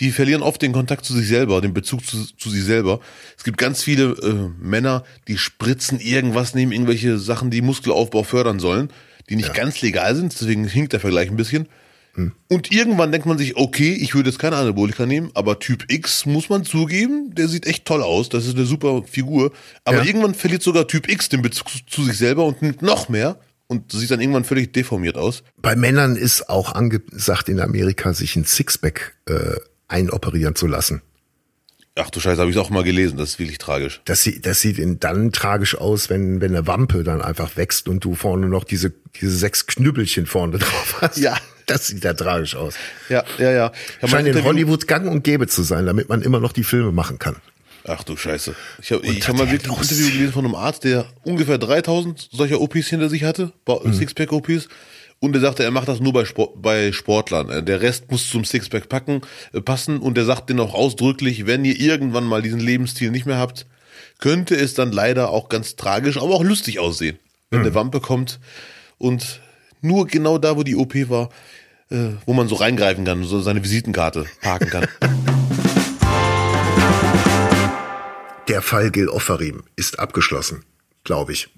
[0.00, 3.00] die verlieren oft den Kontakt zu sich selber, den Bezug zu, zu sich selber.
[3.36, 8.58] Es gibt ganz viele äh, Männer, die spritzen irgendwas, nehmen irgendwelche Sachen, die Muskelaufbau fördern
[8.58, 8.90] sollen,
[9.28, 11.68] die nicht ganz legal sind, deswegen hinkt der Vergleich ein bisschen.
[12.48, 16.26] Und irgendwann denkt man sich, okay, ich würde jetzt keine Anabolika nehmen, aber Typ X
[16.26, 19.50] muss man zugeben, der sieht echt toll aus, das ist eine super Figur.
[19.84, 20.04] Aber Ja.
[20.04, 23.90] irgendwann verliert sogar Typ X den Bezug zu sich selber und nimmt noch mehr und
[23.90, 25.42] sieht dann irgendwann völlig deformiert aus.
[25.56, 29.56] Bei Männern ist auch angesagt in Amerika, sich ein Sixpack äh,
[29.88, 31.02] einoperieren zu lassen.
[31.96, 34.00] Ach du Scheiße, habe ich auch mal gelesen, das ist wirklich tragisch.
[34.04, 38.04] Das sieht, das sieht dann tragisch aus, wenn, wenn eine Wampe dann einfach wächst und
[38.04, 41.18] du vorne noch diese, diese sechs Knüppelchen vorne drauf hast.
[41.18, 41.36] Ja.
[41.66, 42.74] Das sieht ja tragisch aus.
[43.08, 43.72] Ja, ja, ja.
[44.06, 47.18] Scheint in Hollywood gang und gäbe zu sein, damit man immer noch die Filme machen
[47.18, 47.36] kann.
[47.86, 48.54] Ach du Scheiße.
[48.82, 52.28] Ich habe ich hab mal wirklich ein Interview gelesen von einem Arzt, der ungefähr 3000
[52.32, 53.92] solcher OPs hinter sich hatte, Ba- Mhm.
[55.20, 57.48] Und der sagte, er macht das nur bei, Sport, bei Sportlern.
[57.48, 59.22] Äh, Der Rest muss zum Sixpack packen,
[59.52, 59.98] äh, passen.
[59.98, 63.66] Und der sagt denen auch ausdrücklich, wenn ihr irgendwann mal diesen Lebensstil nicht mehr habt,
[64.18, 67.18] könnte es dann leider auch ganz tragisch, aber auch lustig aussehen.
[67.50, 67.66] Wenn Mhm.
[67.66, 68.38] eine Wampe kommt
[68.98, 69.40] und
[69.80, 71.30] nur genau da, wo die OP war,
[71.90, 74.86] äh, wo man so reingreifen kann, so seine Visitenkarte parken kann.
[78.48, 80.64] Der Fall Gil Offarim ist abgeschlossen,
[81.02, 81.48] glaube ich.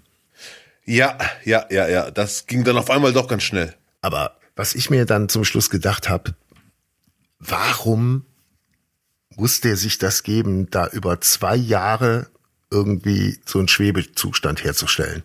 [0.87, 2.11] Ja, ja, ja, ja.
[2.11, 3.75] Das ging dann auf einmal doch ganz schnell.
[4.01, 6.35] Aber was ich mir dann zum Schluss gedacht habe,
[7.39, 8.25] warum
[9.35, 12.29] muss der sich das geben, da über zwei Jahre
[12.71, 15.25] irgendwie so einen Schwebezustand herzustellen?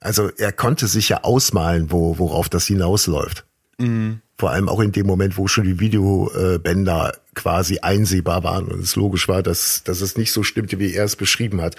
[0.00, 3.44] Also er konnte sich ja ausmalen, wo, worauf das hinausläuft.
[4.38, 8.96] Vor allem auch in dem Moment, wo schon die Videobänder quasi einsehbar waren und es
[8.96, 11.76] logisch war, dass, dass es nicht so stimmte, wie er es beschrieben hat.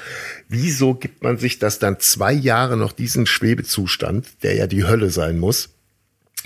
[0.48, 5.10] Wieso gibt man sich das dann zwei Jahre noch diesen Schwebezustand, der ja die Hölle
[5.10, 5.70] sein muss,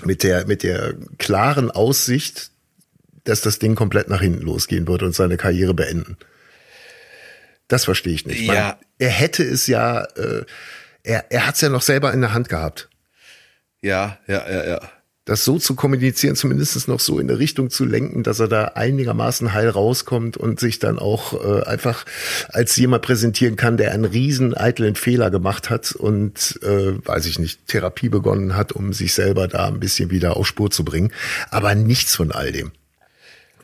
[0.04, 2.50] mit der, mit der klaren Aussicht,
[3.24, 6.16] dass das Ding komplett nach hinten losgehen würde und seine Karriere beenden?
[7.68, 8.40] Das verstehe ich nicht.
[8.40, 8.52] Ja.
[8.54, 10.44] Man, er hätte es ja, äh,
[11.02, 12.88] er, er hat es ja noch selber in der Hand gehabt
[13.82, 14.80] Ja, ja, ja, ja.
[15.28, 18.64] Das so zu kommunizieren, zumindest noch so in eine Richtung zu lenken, dass er da
[18.74, 22.06] einigermaßen heil rauskommt und sich dann auch äh, einfach
[22.48, 27.38] als jemand präsentieren kann, der einen riesen eitlen Fehler gemacht hat und, äh, weiß ich
[27.38, 31.12] nicht, Therapie begonnen hat, um sich selber da ein bisschen wieder auf Spur zu bringen.
[31.50, 32.72] Aber nichts von all dem.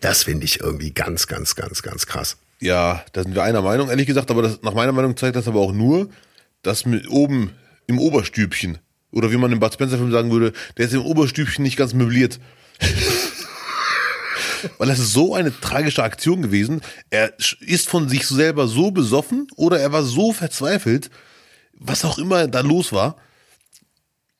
[0.02, 2.36] Das finde ich irgendwie ganz, ganz, ganz, ganz krass.
[2.60, 5.48] Ja, da sind wir einer Meinung, ehrlich gesagt, aber das, nach meiner Meinung zeigt das
[5.48, 6.10] aber auch nur,
[6.60, 7.52] dass mit oben
[7.86, 8.78] im Oberstübchen,
[9.14, 11.94] oder wie man im Bud Spencer Film sagen würde, der ist im Oberstübchen nicht ganz
[11.94, 12.40] möbliert.
[14.78, 16.80] Weil das ist so eine tragische Aktion gewesen.
[17.10, 21.10] Er ist von sich selber so besoffen oder er war so verzweifelt,
[21.74, 23.16] was auch immer da los war.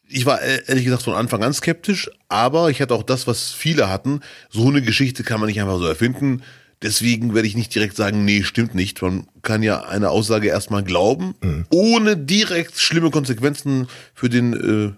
[0.09, 3.53] Ich war äh, ehrlich gesagt von Anfang an skeptisch, aber ich hatte auch das, was
[3.53, 4.21] viele hatten.
[4.51, 6.43] So eine Geschichte kann man nicht einfach so erfinden.
[6.85, 9.01] Deswegen werde ich nicht direkt sagen, nee, stimmt nicht.
[9.01, 11.35] Man kann ja eine Aussage erstmal glauben,
[11.71, 14.93] ohne direkt schlimme Konsequenzen für den äh,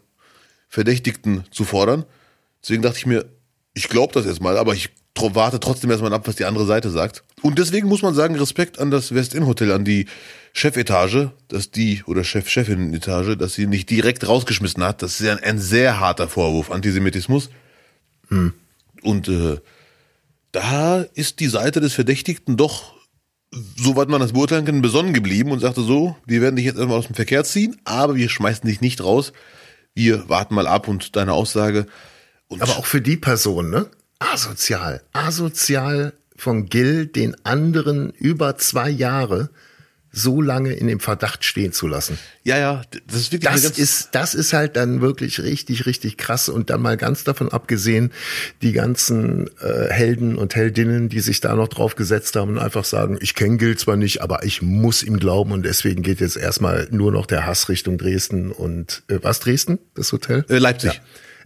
[0.68, 2.04] Verdächtigten zu fordern.
[2.60, 3.24] Deswegen dachte ich mir,
[3.72, 7.22] ich glaube das erstmal, aber ich warte trotzdem erstmal ab, was die andere Seite sagt.
[7.40, 10.06] Und deswegen muss man sagen, Respekt an das West-Inn-Hotel, an die
[10.52, 15.02] Chefetage, dass die, oder Chef-Chefin-Etage, dass sie nicht direkt rausgeschmissen hat.
[15.02, 17.48] Das ist ja ein, ein sehr harter Vorwurf, Antisemitismus.
[18.28, 18.54] Hm.
[19.02, 19.58] Und äh,
[20.56, 22.94] da ist die Seite des Verdächtigten doch,
[23.76, 26.96] soweit man das beurteilen kann, besonnen geblieben und sagte so, wir werden dich jetzt erstmal
[26.98, 29.34] aus dem Verkehr ziehen, aber wir schmeißen dich nicht raus.
[29.94, 31.86] Wir warten mal ab und deine Aussage.
[32.48, 33.86] Und Aber auch für die Person, ne?
[34.18, 35.02] Asozial.
[35.12, 39.50] Asozial von Gil, den anderen über zwei Jahre
[40.12, 42.18] so lange in dem Verdacht stehen zu lassen.
[42.42, 46.16] ja, ja, das ist wirklich Das ganz ist, das ist halt dann wirklich richtig, richtig
[46.16, 46.48] krass.
[46.48, 48.12] Und dann mal ganz davon abgesehen,
[48.62, 52.84] die ganzen äh, Helden und Heldinnen, die sich da noch drauf gesetzt haben und einfach
[52.84, 56.36] sagen, ich kenne Gil zwar nicht, aber ich muss ihm glauben und deswegen geht jetzt
[56.36, 59.78] erstmal nur noch der Hass Richtung Dresden und äh, was Dresden?
[59.94, 60.44] Das Hotel?
[60.48, 60.94] äh, Leipzig.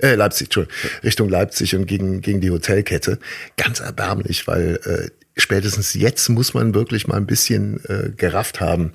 [0.01, 0.09] Ja.
[0.09, 0.77] Äh, Leipzig, Entschuldigung.
[1.03, 3.19] Richtung Leipzig und gegen, gegen die Hotelkette.
[3.57, 8.93] Ganz erbärmlich, weil äh, spätestens jetzt muss man wirklich mal ein bisschen äh, gerafft haben,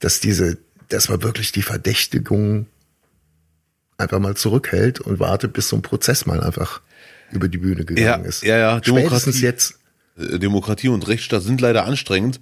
[0.00, 2.66] dass diese, dass man wirklich die Verdächtigung
[3.96, 6.80] einfach mal zurückhält und wartet, bis so ein Prozess mal einfach
[7.32, 8.42] über die Bühne gegangen Ja, ist.
[8.44, 9.42] ja, ja, Spätestens Demokratie.
[9.42, 9.78] jetzt.
[10.18, 12.40] Äh, Demokratie und Rechtsstaat sind leider anstrengend.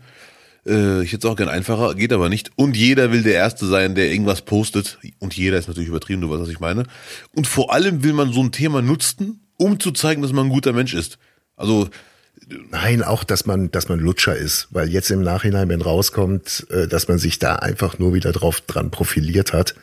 [0.67, 2.51] Äh, Ich hätte es auch gern einfacher, geht aber nicht.
[2.57, 4.99] Und jeder will der Erste sein, der irgendwas postet.
[5.19, 6.85] Und jeder ist natürlich übertrieben, du weißt, was ich meine.
[7.35, 10.51] Und vor allem will man so ein Thema nutzen, um zu zeigen, dass man ein
[10.53, 11.19] guter Mensch ist.
[11.57, 11.89] Also,
[12.49, 16.87] Nein, auch, dass man, dass man Lutscher ist, weil jetzt im Nachhinein, wenn rauskommt, äh,
[16.87, 19.75] dass man sich da einfach nur wieder drauf dran profiliert hat,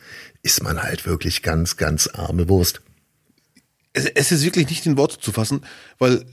[0.42, 2.80] ist man halt wirklich ganz, ganz arme Wurst.
[3.92, 5.60] es, es ist wirklich nicht in Worte zu fassen,
[5.98, 6.24] weil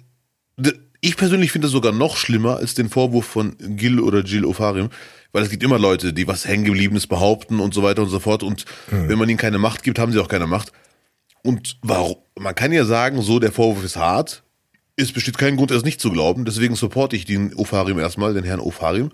[1.02, 4.90] ich persönlich finde es sogar noch schlimmer als den Vorwurf von Gil oder Gil Ofarim,
[5.34, 8.44] weil es gibt immer Leute, die was hängengebliebenes behaupten und so weiter und so fort
[8.44, 10.72] und wenn man ihnen keine Macht gibt, haben sie auch keine Macht.
[11.44, 12.18] Und warum?
[12.38, 14.44] Man kann ja sagen, so der Vorwurf ist hart,
[14.98, 18.44] es besteht kein Grund, es nicht zu glauben, deswegen supporte ich den Ofarim erstmal, den
[18.44, 19.12] Herrn Ofarim.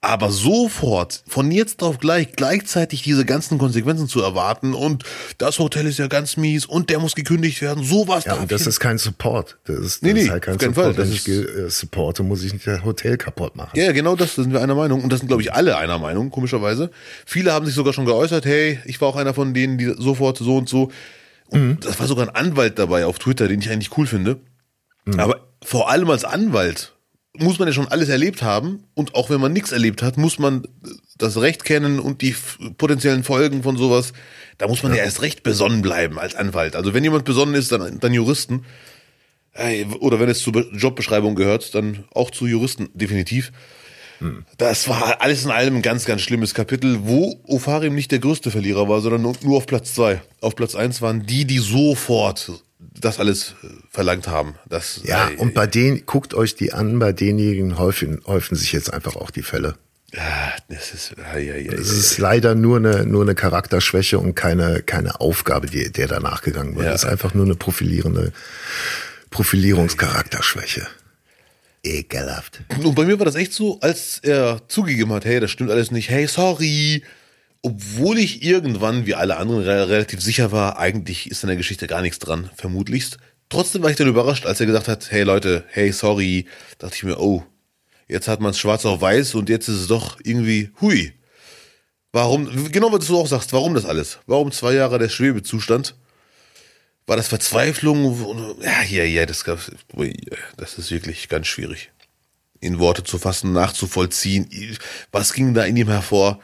[0.00, 5.02] Aber sofort, von jetzt auf gleich, gleichzeitig diese ganzen Konsequenzen zu erwarten und
[5.38, 8.68] das Hotel ist ja ganz mies und der muss gekündigt werden, sowas Ja, und das
[8.68, 9.58] ist kein Support.
[9.64, 10.94] Das ist, das Nee, nee, ist halt kein auf keinen Support.
[10.94, 11.04] Fall.
[11.04, 13.72] Wenn Das ich ge- äh, supporte, muss ich nicht das Hotel kaputt machen.
[13.76, 15.02] Ja, genau das, da sind wir einer Meinung.
[15.02, 16.92] Und das sind, glaube ich, alle einer Meinung, komischerweise.
[17.26, 20.38] Viele haben sich sogar schon geäußert, hey, ich war auch einer von denen, die sofort
[20.38, 20.92] so und so.
[21.48, 24.36] Und das war sogar ein Anwalt dabei auf Twitter, den ich eigentlich cool finde.
[25.16, 26.94] Aber vor allem als Anwalt
[27.36, 28.84] muss man ja schon alles erlebt haben.
[28.94, 30.66] Und auch wenn man nichts erlebt hat, muss man
[31.16, 32.34] das Recht kennen und die
[32.78, 34.12] potenziellen Folgen von sowas.
[34.58, 36.74] Da muss man ja, erst recht besonnen bleiben als Anwalt.
[36.74, 38.64] Also wenn jemand besonnen ist, dann, dann Juristen.
[40.00, 43.50] Oder wenn es zur Be- Jobbeschreibung gehört, dann auch zu Juristen, definitiv.
[44.56, 48.50] Das war alles in allem ein ganz, ganz schlimmes Kapitel, wo Ofarim nicht der größte
[48.50, 50.20] Verlierer war, sondern nur- nur auf Platz zwei.
[50.40, 54.54] Auf Platz eins waren die, die sofort das alles äh, verlangt haben.
[54.68, 58.92] Das, Ja, und bei denen, guckt euch die an, bei denjenigen häufen, häufen sich jetzt
[58.92, 59.74] einfach auch die Fälle.
[60.16, 64.34] ah, das ist, ei, ei, ei, Es ist leider nur eine, nur eine Charakterschwäche und
[64.34, 66.86] keine, keine Aufgabe, die, der da nachgegangen wird.
[66.86, 66.94] Ja.
[66.94, 68.32] Es ist einfach nur eine profilierende
[69.30, 70.86] Profilierungscharakterschwäche.
[71.84, 72.60] Ekelhaft.
[72.82, 75.90] Und bei mir war das echt so, als er zugegeben hat, hey, das stimmt alles
[75.90, 77.02] nicht, hey, sorry.
[77.62, 81.86] Obwohl ich irgendwann, wie alle anderen, re relativ sicher war, eigentlich ist in der Geschichte
[81.86, 83.18] gar nichts dran, vermutlichst.
[83.48, 86.46] Trotzdem war ich dann überrascht, als er gesagt hat, hey Leute, hey, sorry.
[86.78, 87.44] Dachte ich mir, oh,
[88.06, 91.12] jetzt hat man es schwarz auf weiß und jetzt ist es doch irgendwie, hui.
[92.12, 94.18] Warum, genau was du auch sagst, warum das alles?
[94.26, 95.94] Warum zwei Jahre der Schwebezustand?
[97.06, 98.60] War das Verzweiflung?
[98.60, 101.90] Ja, ja, ja, das, das ist wirklich ganz schwierig.
[102.60, 104.78] In Worte zu fassen, nachzuvollziehen.
[105.10, 106.40] Was ging da in ihm hervor?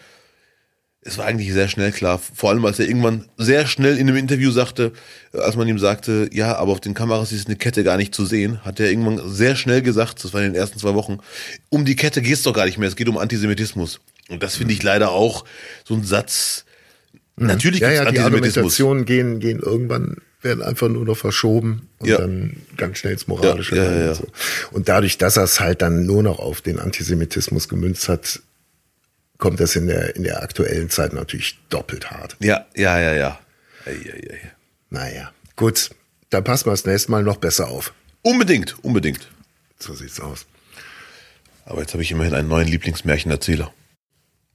[1.06, 2.18] Es war eigentlich sehr schnell klar.
[2.18, 4.92] Vor allem, als er irgendwann sehr schnell in einem Interview sagte,
[5.34, 8.24] als man ihm sagte, ja, aber auf den Kameras ist eine Kette gar nicht zu
[8.24, 11.18] sehen, hat er irgendwann sehr schnell gesagt, das war in den ersten zwei Wochen,
[11.68, 14.00] um die Kette geht's doch gar nicht mehr, es geht um Antisemitismus.
[14.30, 15.44] Und das finde ich leider auch
[15.84, 16.64] so ein Satz.
[17.36, 18.80] Natürlich Ja, gibt's ja, die Antisemitismus.
[18.80, 22.16] Argumentationen gehen, gehen irgendwann, werden einfach nur noch verschoben und Ja.
[22.18, 23.76] dann ganz schnell ins Moralische.
[23.76, 24.08] Ja, ja, ja.
[24.10, 24.26] Und, so.
[24.72, 28.40] und dadurch, dass er es halt dann nur noch auf den Antisemitismus gemünzt hat,
[29.38, 32.36] kommt das in der, in der aktuellen Zeit natürlich doppelt hart.
[32.40, 33.38] Ja, ja, ja, ja.
[33.86, 34.52] Ei, ei, ei.
[34.90, 35.90] Naja, gut,
[36.30, 37.92] dann passen wir das nächste Mal noch besser auf.
[38.22, 39.28] Unbedingt, unbedingt.
[39.78, 40.46] So sieht's aus.
[41.66, 43.72] Aber jetzt habe ich immerhin einen neuen Lieblingsmärchenerzähler.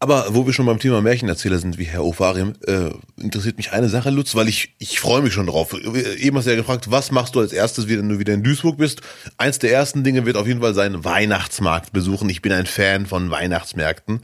[0.01, 2.89] Aber wo wir schon beim Thema Märchenerzähler sind, wie Herr Ofarim, äh,
[3.21, 5.73] interessiert mich eine Sache, Lutz, weil ich, ich freue mich schon drauf.
[5.73, 8.77] Eben hast du ja gefragt, was machst du als erstes, wenn du wieder in Duisburg
[8.77, 9.01] bist?
[9.37, 12.29] Eins der ersten Dinge wird auf jeden Fall sein, Weihnachtsmarkt besuchen.
[12.29, 14.21] Ich bin ein Fan von Weihnachtsmärkten.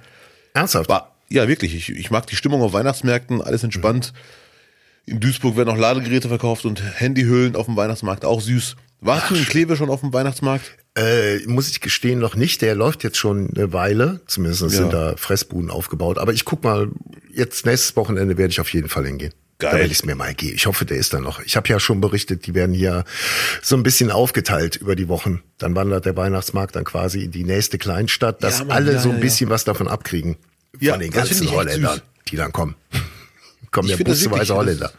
[0.56, 0.89] Ernsthaft?
[0.89, 1.76] War, ja, wirklich.
[1.76, 4.13] Ich, ich mag die Stimmung auf Weihnachtsmärkten, alles entspannt.
[5.06, 8.76] In Duisburg werden auch Ladegeräte verkauft und Handyhüllen auf dem Weihnachtsmarkt, auch süß.
[9.02, 10.78] Warst du in Kleve schon auf dem Weihnachtsmarkt?
[10.98, 12.62] Äh, muss ich gestehen, noch nicht.
[12.62, 14.22] Der läuft jetzt schon eine Weile.
[14.26, 14.70] Zumindest Ja.
[14.70, 16.18] sind da Fressbuden aufgebaut.
[16.18, 16.89] Aber ich guck mal,
[17.32, 19.34] jetzt nächstes Wochenende werde ich auf jeden Fall hingehen.
[19.58, 19.72] Geil.
[19.72, 20.56] Da werde ich es mir mal geben.
[20.56, 21.39] Ich hoffe, der ist da noch.
[21.41, 23.06] Ich habe ja schon berichtet, die werden hier
[23.62, 25.44] so ein bisschen aufgeteilt über die Wochen.
[25.58, 29.00] Dann wandert der Weihnachtsmarkt dann quasi in die nächste Kleinstadt, dass Ja, Mann, alle ja,
[29.00, 30.36] so ein ja, bisschen was davon abkriegen.
[30.80, 32.76] Ja, von den ganzen Holländern, die dann kommen.
[33.72, 34.91] kommen Ich ja busweise Holländer.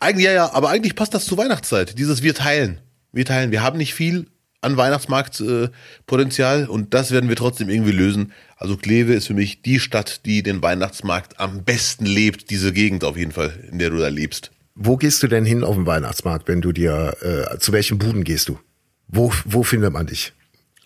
[0.00, 1.96] Eigentlich, ja, ja, aber eigentlich passt das zur Weihnachtszeit.
[1.96, 2.80] Dieses Wir teilen.
[3.12, 3.52] Wir teilen.
[3.52, 4.26] Wir haben nicht viel
[4.64, 8.32] an Weihnachtsmarktpotenzial äh, und das werden wir trotzdem irgendwie lösen.
[8.56, 12.50] Also Kleve ist für mich die Stadt, die den Weihnachtsmarkt am besten lebt.
[12.50, 14.50] Diese Gegend auf jeden Fall, in der du da lebst.
[14.74, 18.24] Wo gehst du denn hin auf den Weihnachtsmarkt, wenn du dir, äh, zu welchen Buden
[18.24, 18.58] gehst du?
[19.06, 20.32] Wo, wo findet man dich?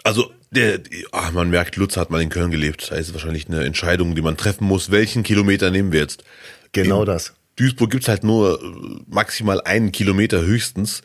[0.04, 0.80] Also der,
[1.12, 2.90] ach, man merkt, Lutz hat mal in Köln gelebt.
[2.90, 4.90] Da ist es wahrscheinlich eine Entscheidung, die man treffen muss.
[4.90, 6.24] Welchen Kilometer nehmen wir jetzt?
[6.72, 7.34] Genau das.
[7.56, 11.02] Duisburg gibt's halt nur äh, maximal einen Kilometer höchstens.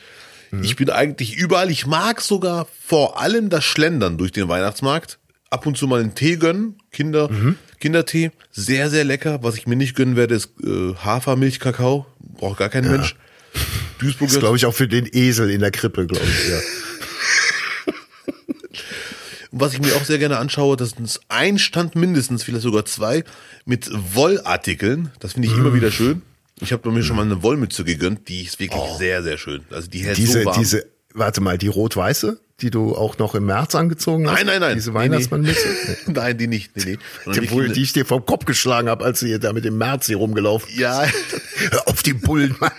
[0.62, 1.72] Ich bin eigentlich überall.
[1.72, 5.20] Ich mag sogar vor allem das Schlendern durch den Weihnachtsmarkt.
[5.50, 7.30] Ab und zu mal einen Tee gönnen, Kinder,
[7.80, 8.32] Kindertee.
[8.52, 9.40] Sehr, sehr lecker.
[9.44, 12.06] Was ich mir nicht gönnen werde, ist äh, Hafermilchkakao.
[12.20, 13.16] Braucht gar kein Mensch.
[14.00, 16.50] Duisburg Das glaube ich auch für den Esel in der Krippe, glaube ich.
[16.50, 16.60] Ja.
[19.52, 23.24] Was ich mir auch sehr gerne anschaue, das ist ein Stand mindestens, vielleicht sogar zwei,
[23.66, 25.12] mit Wollartikeln.
[25.20, 25.60] Das finde ich Mm.
[25.60, 26.24] immer wieder schön.
[26.64, 29.62] Ich habe mir schon mal eine Wollmütze gegönnt, die ist wirklich sehr, sehr schön.
[29.70, 30.22] Also die hält Oh.
[30.22, 30.60] Diese, so warm.
[30.60, 34.36] diese, warte mal, die rot-weiße, die du auch noch im März angezogen hast?
[34.38, 34.76] Nein, nein, nein.
[34.76, 35.04] Diese Nee, nee.
[35.06, 35.68] Weihnachtsmannmütze?
[36.08, 36.14] Nee.
[36.14, 36.76] Nein, die nicht.
[36.78, 36.98] Nee, nee.
[37.26, 39.78] Obwohl, wirklich die ich dir vom Kopf geschlagen habe, als du hier da mit dem
[39.78, 41.04] März hier rumgelaufen eine- Ja,
[41.72, 42.72] Hör auf die Bullen, Mann.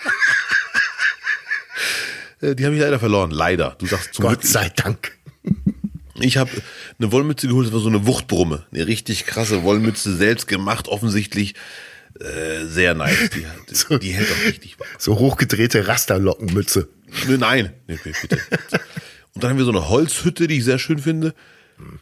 [2.40, 3.30] äh, die habe ich leider verloren.
[3.30, 3.76] Leider.
[3.78, 4.52] Du sagst zum Gott Glück.
[4.52, 5.12] sei Dank.
[6.20, 6.50] Ich habe
[6.98, 8.64] eine Wollmütze geholt, das war so eine Wuchtbrumme.
[8.72, 11.54] Eine richtig krasse Wollmütze, selbst gemacht, offensichtlich.
[12.20, 13.30] Äh, sehr nice.
[13.30, 14.88] Die, die hält auch richtig warm.
[14.98, 16.88] So hochgedrehte Rasterlockenmütze.
[17.28, 18.38] Nein, nee, bitte.
[19.34, 21.34] Und dann haben wir so eine Holzhütte, die ich sehr schön finde.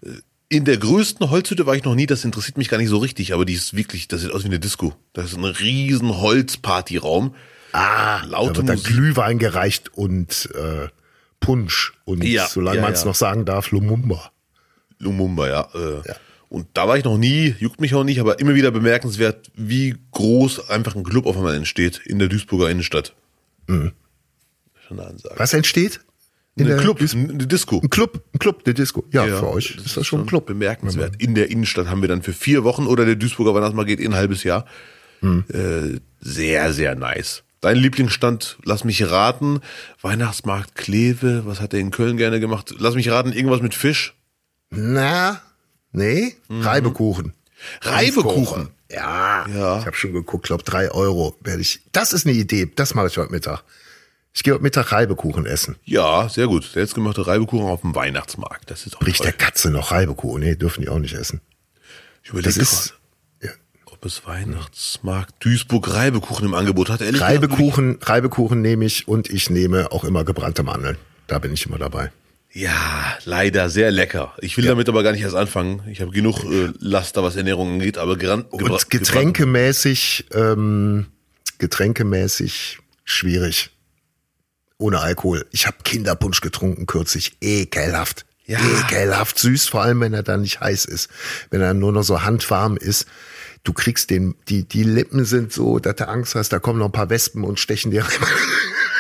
[0.05, 0.09] Äh,
[0.49, 3.33] In der größten Holzhütte war ich noch nie, das interessiert mich gar nicht so richtig,
[3.33, 4.95] aber die ist wirklich, das sieht aus wie eine Disco.
[5.15, 7.35] Das ist ein riesen Holzpartyraum.
[7.73, 8.93] Ah, da Laute wird dann Musik.
[8.93, 10.89] Glühwein gereicht und äh,
[11.41, 11.95] Punsch.
[12.05, 13.07] Und Ja, solange ja, man es ja.
[13.07, 14.31] noch sagen darf, Lumumba.
[14.99, 15.69] Lumumba, ja.
[15.75, 16.03] Äh,
[16.53, 19.97] Und da war ich noch nie, juckt mich auch nicht, aber immer wieder bemerkenswert, wie
[20.11, 23.15] groß einfach ein Club auf einmal entsteht in der Duisburger Innenstadt.
[23.67, 23.93] Schon
[24.91, 25.35] eine Ansage.
[25.39, 26.01] Was entsteht?
[26.57, 27.81] In Ein der Club, eine Disco.
[27.83, 29.03] Ein Club, ein Club, eine Disco.
[29.13, 30.45] Ja, Ja, für euch ist das schon ein Club.
[30.45, 31.15] Bemerkenswert.
[31.23, 34.07] In der Innenstadt haben wir dann für vier Wochen oder der Duisburger Weihnachtsmarkt geht eh
[34.07, 34.67] ein halbes Jahr.
[35.21, 35.45] Hm.
[35.49, 37.45] Äh, sehr, sehr nice.
[37.63, 39.61] Dein Lieblingsstand, lass mich raten,
[40.03, 42.75] Weihnachtsmarkt Kleve, was hat er in Köln gerne gemacht?
[42.77, 44.15] Lass mich raten, irgendwas mit Fisch?
[44.69, 45.41] Na,
[45.93, 47.27] nee, Reibekuchen.
[47.27, 47.33] Mhm.
[47.83, 48.69] Reibekuchen?
[48.91, 49.79] Ja, Ja.
[49.79, 51.81] ich habe schon geguckt, glaube drei Euro werde ich.
[51.93, 53.63] Das ist eine Idee, das mache ich heute Mittag.
[54.35, 55.77] Ich gehe heute Mittag Reibekuchen essen.
[55.85, 56.65] Ja, sehr gut.
[56.65, 58.71] Selbstgemachte Reibekuchen auf dem Weihnachtsmarkt.
[58.71, 60.41] Das ist auch Bricht der Katze noch Reibekuchen?
[60.43, 61.41] Nee, dürfen die auch nicht essen.
[62.23, 62.95] Ich überlege Das ist
[64.03, 67.03] ob es Weihnachtsmarkt Duisburg Reibekuchen im Angebot hat.
[67.03, 70.97] Ehrlich Reibekuchen, Reibekuchen nehme ich und ich nehme auch immer gebrannte Mandeln.
[71.29, 72.11] Da bin ich immer dabei.
[72.55, 74.35] Ja, leider sehr lecker.
[74.41, 75.83] Ich will damit aber gar nicht erst anfangen.
[75.91, 81.07] Ich habe genug äh, Laster, was Ernährung angeht, aber gebra- Und getränkemäßig, ähm,
[81.59, 83.71] getränkemäßig schwierig.
[84.77, 85.47] Ohne Alkohol.
[85.51, 87.37] Ich habe Kinderpunsch getrunken kürzlich.
[87.41, 88.27] Ekelhaft.
[88.47, 88.59] Ja.
[88.81, 91.09] Ekelhaft süß, vor allem wenn er dann nicht heiß ist.
[91.51, 93.07] Wenn er nur noch so handwarm ist.
[93.65, 96.87] Du kriegst den, die, die Lippen sind so, dass du Angst hast, da kommen noch
[96.87, 98.13] ein paar Wespen und stechen dir rein.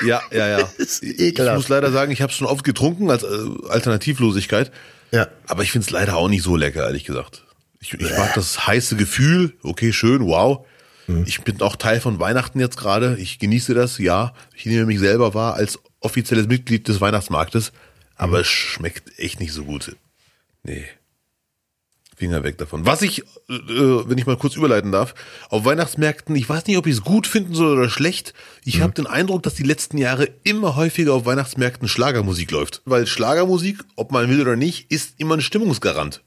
[0.04, 0.70] Ja, ja, ja.
[0.78, 3.26] ich muss leider sagen, ich habe schon oft getrunken als äh,
[3.68, 4.70] Alternativlosigkeit.
[5.10, 5.28] Ja.
[5.46, 7.44] Aber ich find's leider auch nicht so lecker, ehrlich gesagt.
[7.80, 9.54] Ich, ich mag das heiße Gefühl.
[9.62, 10.64] Okay, schön, wow.
[11.06, 11.24] Mhm.
[11.26, 13.16] Ich bin auch Teil von Weihnachten jetzt gerade.
[13.18, 14.34] Ich genieße das, ja.
[14.54, 17.72] Ich nehme mich selber wahr als offizielles Mitglied des Weihnachtsmarktes.
[18.16, 18.42] Aber Mhm.
[18.42, 19.96] es schmeckt echt nicht so gut.
[20.62, 20.84] Nee.
[22.22, 22.86] Finger weg davon.
[22.86, 25.14] Was ich, äh, äh, wenn ich mal kurz überleiten darf,
[25.48, 28.32] auf Weihnachtsmärkten, ich weiß nicht, ob ich es gut finden soll oder schlecht.
[28.64, 28.82] Ich Mhm.
[28.82, 32.80] habe den Eindruck, dass die letzten Jahre immer häufiger auf Weihnachtsmärkten Schlagermusik läuft.
[32.84, 36.22] Weil Schlagermusik, ob man will oder nicht, ist immer ein Stimmungsgarant.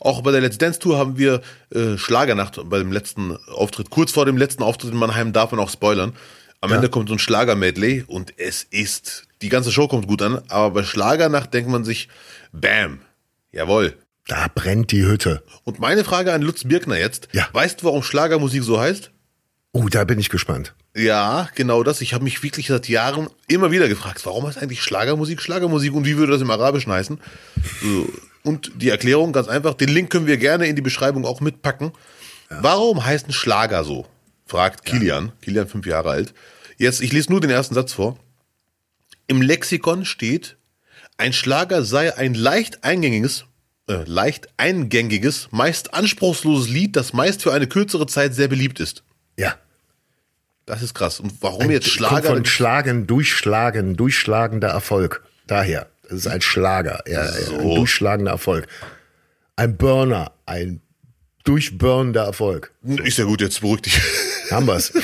[0.00, 3.90] Auch bei der Let's Dance Tour haben wir äh, Schlagernacht beim letzten Auftritt.
[3.90, 6.14] Kurz vor dem letzten Auftritt in Mannheim darf man auch spoilern.
[6.60, 10.40] Am Ende kommt so ein Schlager-Medley und es ist, die ganze Show kommt gut an,
[10.48, 12.08] aber bei Schlagernacht denkt man sich,
[12.52, 12.98] bam,
[13.52, 13.94] jawohl.
[14.28, 15.42] Da brennt die Hütte.
[15.64, 17.48] Und meine Frage an Lutz Birkner jetzt, Ja.
[17.52, 19.10] weißt du, warum Schlagermusik so heißt?
[19.72, 20.74] Oh, da bin ich gespannt.
[20.94, 22.00] Ja, genau das.
[22.00, 26.04] Ich habe mich wirklich seit Jahren immer wieder gefragt, warum heißt eigentlich Schlagermusik Schlagermusik und
[26.04, 27.18] wie würde das im Arabischen heißen?
[27.82, 28.08] So.
[28.44, 31.92] Und die Erklärung ganz einfach, den Link können wir gerne in die Beschreibung auch mitpacken.
[32.50, 34.06] Warum heißt ein Schlager so?
[34.46, 36.34] Fragt Kilian, Kilian fünf Jahre alt.
[36.78, 38.18] Jetzt, ich lese nur den ersten Satz vor.
[39.26, 40.56] Im Lexikon steht
[41.18, 43.44] Ein Schlager sei ein leicht eingängiges,
[43.88, 49.02] äh, leicht eingängiges, meist anspruchsloses Lied, das meist für eine kürzere Zeit sehr beliebt ist.
[49.36, 49.54] Ja.
[50.66, 51.20] Das ist krass.
[51.20, 52.28] Und warum jetzt Kommt Schlager?
[52.28, 55.24] von Schlagen, Durchschlagen, durchschlagender Erfolg.
[55.46, 55.86] Daher.
[56.02, 57.02] Das ist ein Schlager.
[57.06, 58.66] Ja, Ein durchschlagender Erfolg.
[59.56, 60.32] Ein Burner.
[60.46, 60.80] Ein
[61.44, 62.72] durchburnender Erfolg.
[62.82, 63.98] Ist ja gut, jetzt beruhig dich.
[64.50, 64.92] Haben wir's.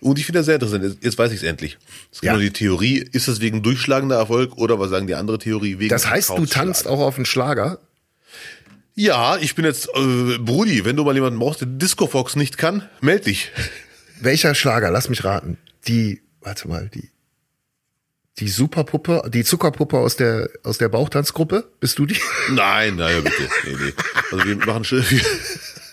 [0.00, 0.96] Und ich finde das sehr interessant.
[1.00, 1.78] Jetzt- weiß ich es endlich.
[2.12, 2.32] Es gibt Ja.
[2.32, 5.78] nur die Theorie, ist das wegen durchschlagender Erfolg oder was sagen die andere Theorie?
[5.78, 7.78] Wegen Das heißt, du tanzt auch auf einen Schlager?
[8.94, 12.56] Ja, ich bin jetzt, äh, Brudi, wenn du mal jemanden brauchst, der Disco Fox nicht
[12.58, 13.50] kann, meld dich.
[14.20, 14.90] Welcher Schlager?
[14.90, 15.58] Lass mich raten.
[15.86, 17.10] Die, warte mal, die,
[18.38, 21.70] die Superpuppe, die Zuckerpuppe aus der, aus der Bauchtanzgruppe?
[21.80, 22.16] Bist du die?
[22.50, 23.48] Nein, naja, bitte.
[23.66, 23.92] Nee, nee.
[24.32, 25.04] Also wir machen schon,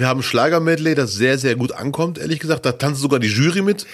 [0.00, 2.66] wir, haben ein Schlager-Medley, das sehr, sehr gut ankommt, ehrlich gesagt.
[2.66, 3.86] Da tanzt sogar die Jury mit.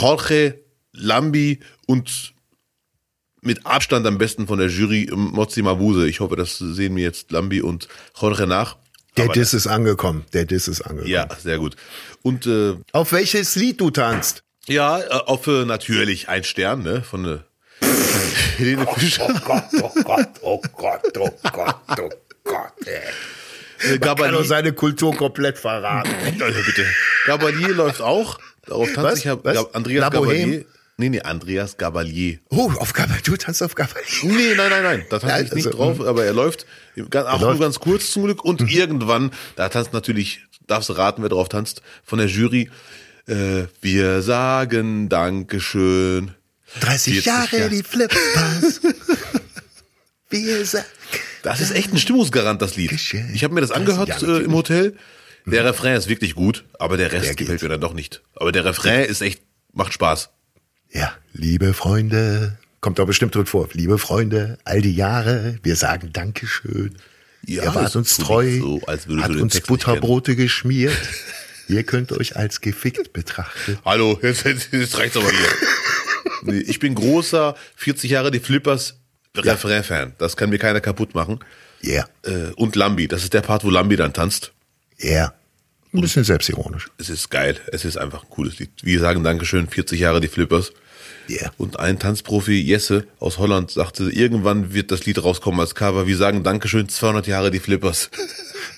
[0.00, 0.60] Jorge,
[0.92, 2.34] Lambi und
[3.40, 6.06] mit Abstand am besten von der Jury Mozzi Mabuse.
[6.08, 7.88] Ich hoffe, das sehen mir jetzt Lambi und
[8.20, 8.76] Jorge nach.
[9.16, 10.24] Der Aber Diss ist angekommen.
[10.32, 11.10] Der Diss ist angekommen.
[11.10, 11.76] Ja, sehr gut.
[12.22, 14.42] Und äh, Auf welches Lied du tanzt?
[14.66, 17.02] ja, äh, auf äh, natürlich ein Stern, ne?
[17.02, 17.38] Von äh,
[18.58, 19.26] Helene Fischer.
[19.44, 22.10] Gott, oh Gott, oh Gott, oh Gott, oh
[22.44, 23.00] Gott, ey.
[23.80, 24.44] Äh, Kann doch Gabalier.
[24.44, 26.10] seine Kultur komplett verraten.
[26.40, 26.84] Also bitte.
[27.26, 28.38] Gabalier läuft auch.
[28.66, 29.18] Darauf tanzt Was?
[29.20, 29.26] ich.
[29.28, 29.74] Hab, Was?
[29.74, 30.12] Andreas La Bohème?
[30.40, 30.64] Gabalier.
[31.00, 32.38] Nee, nee, Andreas Gabalier.
[32.48, 34.04] Oh, auf Gabalier, du tanzt auf Gabalier.
[34.24, 35.06] Nee, nein, nein, nein.
[35.10, 36.66] Da tanzt Ja, ich nicht also, drauf, aber er läuft.
[37.10, 37.38] Ganz, auch.
[37.40, 37.46] Mhm.
[37.46, 38.44] nur ganz kurz zum Glück.
[38.44, 42.68] Und irgendwann, da tanzt natürlich, darfst du raten, wer drauf tanzt, von der Jury.
[43.28, 46.32] Äh, wir sagen Dankeschön.
[46.80, 47.70] 30 40 Jahre Jahre.
[47.70, 48.80] die Flippers.
[50.30, 50.84] Wir sagen.
[51.42, 52.92] Das ist echt ein Stimmungsgarant, das Lied.
[52.92, 54.96] Ich habe mir das 30 angehört Jahre äh, im Hotel.
[55.46, 58.22] Der Refrain ist wirklich gut, aber der Rest Der gefällt mir dann doch nicht.
[58.34, 60.30] Aber der Refrain ist echt, macht Spaß.
[60.90, 63.68] Ja, liebe Freunde, kommt doch bestimmt drin vor.
[63.72, 66.96] Liebe Freunde, all die Jahre, wir sagen Dankeschön.
[67.46, 70.96] Ja, Ihr wart uns treu, so, hat uns Text Butterbrote geschmiert.
[71.68, 73.78] Ihr könnt euch als gefickt betrachten.
[73.84, 75.48] Hallo, jetzt, jetzt, jetzt reicht's aber hier.
[76.42, 78.97] Nee, ich bin großer 40 Jahre die Flippers
[79.44, 80.14] Refrain-Fan.
[80.18, 81.40] Das kann mir keiner kaputt machen.
[81.84, 84.52] Yeah, Äh, und Lambi, das ist der Part, wo Lambi dann tanzt.
[85.02, 85.32] yeah.
[85.94, 86.90] Ein bisschen selbstironisch.
[86.98, 87.56] Es ist geil.
[87.72, 88.70] Es ist einfach ein cooles Lied.
[88.82, 90.72] Wir sagen Dankeschön, 40 Jahre die Flippers.
[91.30, 91.50] Yeah.
[91.56, 96.06] Und ein Tanzprofi, Jesse aus Holland, sagte, irgendwann wird das Lied rauskommen als Cover.
[96.06, 98.10] Wir sagen Dankeschön, 200 Jahre die Flippers.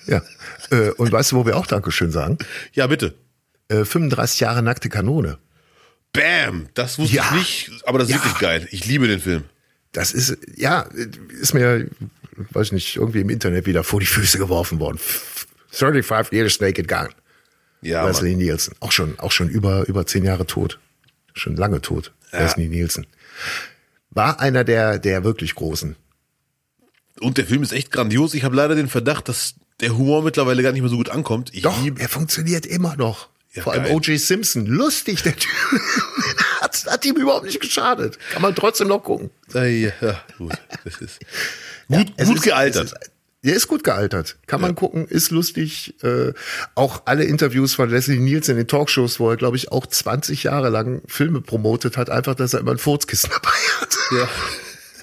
[0.06, 0.22] Ja.
[0.70, 2.38] Äh, und weißt du, wo wir auch Dankeschön sagen?
[2.74, 3.14] ja, bitte.
[3.68, 5.38] Äh, 35 Jahre nackte Kanone.
[6.12, 6.68] Bam!
[6.74, 7.24] Das wusste Ja.
[7.40, 8.20] ich nicht, aber das ist Ja.
[8.22, 8.68] wirklich geil.
[8.72, 9.44] Ich liebe den Film.
[9.92, 10.82] Das ist, ja,
[11.40, 11.88] ist mir,
[12.36, 14.98] weiß ich nicht, irgendwie im Internet wieder vor die Füße geworfen worden.
[15.70, 17.08] 35 Years Naked Gun.
[17.82, 18.38] Ja, Leslie Mann.
[18.38, 18.74] Nielsen.
[18.80, 20.78] Auch schon, auch schon über, über zehn Jahre tot.
[21.34, 22.12] Schon lange tot.
[22.32, 22.40] Ja.
[22.40, 23.06] Leslie Nielsen.
[24.10, 25.96] War einer der, der wirklich Großen.
[27.20, 28.34] Und der Film ist echt grandios.
[28.34, 31.50] Ich habe leider den Verdacht, dass der Humor mittlerweile gar nicht mehr so gut ankommt.
[31.52, 33.28] Ich Doch, er funktioniert immer noch.
[33.52, 33.94] Ja, Vor allem geil.
[33.94, 34.18] O.J.
[34.18, 34.66] Simpson.
[34.66, 35.50] Lustig, der Typ.
[36.86, 38.18] Hat, hat ihm überhaupt nicht geschadet.
[38.32, 39.30] Kann man trotzdem noch gucken.
[39.54, 40.52] Äh, Ja, gut.
[40.84, 41.18] Das ist
[41.88, 42.94] gut, Es gut ist- gealtert.
[43.42, 44.36] Der ist gut gealtert.
[44.46, 45.94] Kann man gucken, ist lustig.
[46.02, 46.34] Äh,
[46.74, 50.42] auch alle Interviews von Leslie Nielsen in den Talkshows, wo er, glaube ich, auch 20
[50.42, 53.96] Jahre lang Filme promotet hat, einfach, dass er immer ein Furzkissen dabei hat.
[54.12, 54.28] Ja.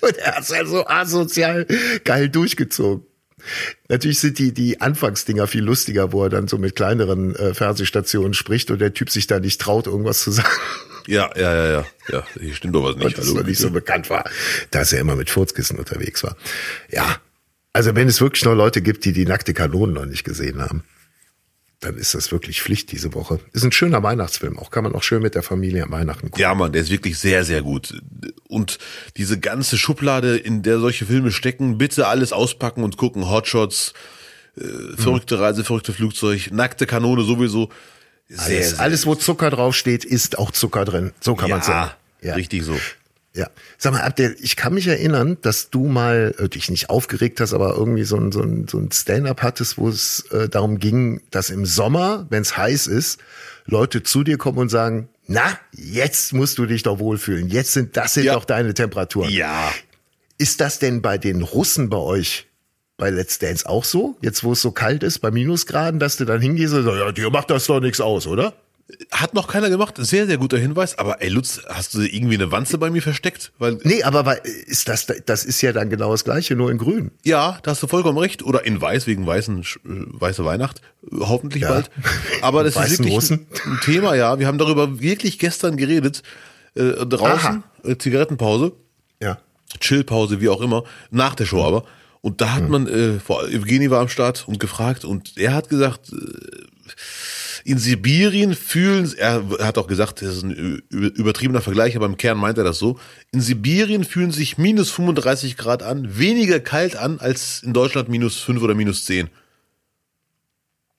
[0.07, 1.65] Und er hat es halt so asozial
[2.03, 3.03] geil durchgezogen.
[3.89, 8.35] Natürlich sind die, die Anfangsdinger viel lustiger, wo er dann so mit kleineren äh, Fernsehstationen
[8.35, 10.47] spricht und der Typ sich da nicht traut, irgendwas zu sagen.
[11.07, 11.85] Ja, ja, ja, ja.
[12.09, 13.05] Ja, hier stimmt doch was nicht.
[13.05, 13.43] und das Hallo.
[13.43, 14.29] nicht so bekannt war,
[14.71, 16.37] dass er immer mit Furzkissen unterwegs war.
[16.89, 17.17] Ja,
[17.73, 20.83] also wenn es wirklich noch Leute gibt, die die nackte Kanone noch nicht gesehen haben,
[21.79, 23.39] dann ist das wirklich Pflicht diese Woche.
[23.53, 26.41] Ist ein schöner Weihnachtsfilm, auch kann man auch schön mit der Familie am Weihnachten gucken.
[26.41, 28.01] Ja, Mann, der ist wirklich sehr, sehr gut.
[28.47, 28.79] Und
[29.15, 33.29] diese ganze Schublade, in der solche Filme stecken, bitte alles auspacken und gucken.
[33.29, 33.93] Hotshots,
[34.57, 34.63] äh,
[34.97, 37.69] verrückte Reise, verrückte Flugzeug, nackte Kanone sowieso.
[38.29, 41.13] Sehr, alles, sehr- alles, wo Zucker draufsteht, ist auch Zucker drin.
[41.21, 41.91] So kann man ja, sagen.
[42.35, 42.77] richtig so.
[43.33, 43.49] Ja.
[43.77, 47.53] Sag mal, Abdel, ich kann mich erinnern, dass du mal äh, dich nicht aufgeregt hast,
[47.53, 51.21] aber irgendwie so ein, so ein, so ein Stand-up hattest, wo es äh, darum ging,
[51.29, 53.19] dass im Sommer, wenn es heiß ist,
[53.65, 57.47] Leute zu dir kommen und sagen, na, jetzt musst du dich doch wohlfühlen.
[57.47, 58.33] Jetzt sind, das sind Ja.
[58.33, 59.29] doch deine Temperaturen.
[59.29, 59.71] Ja.
[60.39, 62.47] Ist das denn bei den Russen bei euch
[62.97, 64.17] bei Let's Dance auch so?
[64.21, 67.11] Jetzt, wo es so kalt ist, bei Minusgraden, dass du dann hingehst und sagst, ja,
[67.11, 68.53] dir macht das doch nichts aus, oder?
[69.11, 69.95] Hat noch keiner gemacht.
[69.97, 70.97] Sehr, sehr guter Hinweis.
[70.97, 73.51] Aber ey, Lutz, hast du irgendwie eine Wanze bei mir versteckt?
[73.59, 76.77] Weil, Nee, aber weil- ist das, das ist ja dann genau das Gleiche, nur in
[76.77, 77.11] grün.
[77.25, 78.43] ja, da hast du vollkommen recht.
[78.43, 80.81] Oder in weiß, wegen weißen, äh, weiße Weihnacht.
[81.19, 81.69] Hoffentlich Ja.
[81.69, 81.91] bald.
[82.41, 83.45] Aber das ist wirklich Russen.
[83.65, 84.39] ein Thema, ja.
[84.39, 86.23] Wir haben darüber wirklich gestern geredet.
[86.75, 88.71] äh, draußen, äh, Zigarettenpause,
[89.21, 89.37] Ja.
[89.81, 91.83] Chillpause, wie auch immer, nach der Show aber.
[92.27, 95.69] Und da hat man, äh, vor, Evgeny war am Start und gefragt und er hat
[95.69, 96.17] gesagt, äh,
[97.63, 102.37] in Sibirien fühlen, er hat auch gesagt, das ist ein übertriebener Vergleich, aber im Kern
[102.37, 102.99] meint er das so,
[103.31, 108.35] in Sibirien fühlen sich minus 35 Grad an, weniger kalt an als in Deutschland minus
[108.41, 109.29] 5 oder minus 10.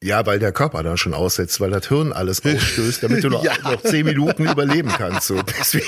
[0.03, 3.45] Ja, weil der Körper da schon aussetzt, weil das Hirn alles ausstößt, damit du noch,
[3.45, 3.53] Ja.
[3.65, 5.27] noch zehn Minuten überleben kannst.
[5.27, 5.43] So.
[5.61, 5.85] Deswegen,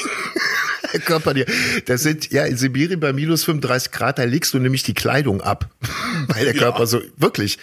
[0.93, 1.47] der Körper dir,
[1.87, 5.41] das sind, ja, in Sibirien bei minus 35 Grad, da legst du nämlich die Kleidung
[5.41, 5.71] ab.
[6.29, 7.59] Weil der Körper so, wirklich,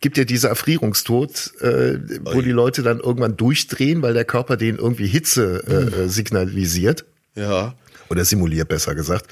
[0.00, 4.78] gibt dir dieser Erfrierungstod, äh, wo die Leute dann irgendwann durchdrehen, weil der Körper denen
[4.78, 7.04] irgendwie Hitze äh, äh, signalisiert.
[7.34, 7.74] Ja.
[8.08, 9.26] Oder simuliert, besser gesagt.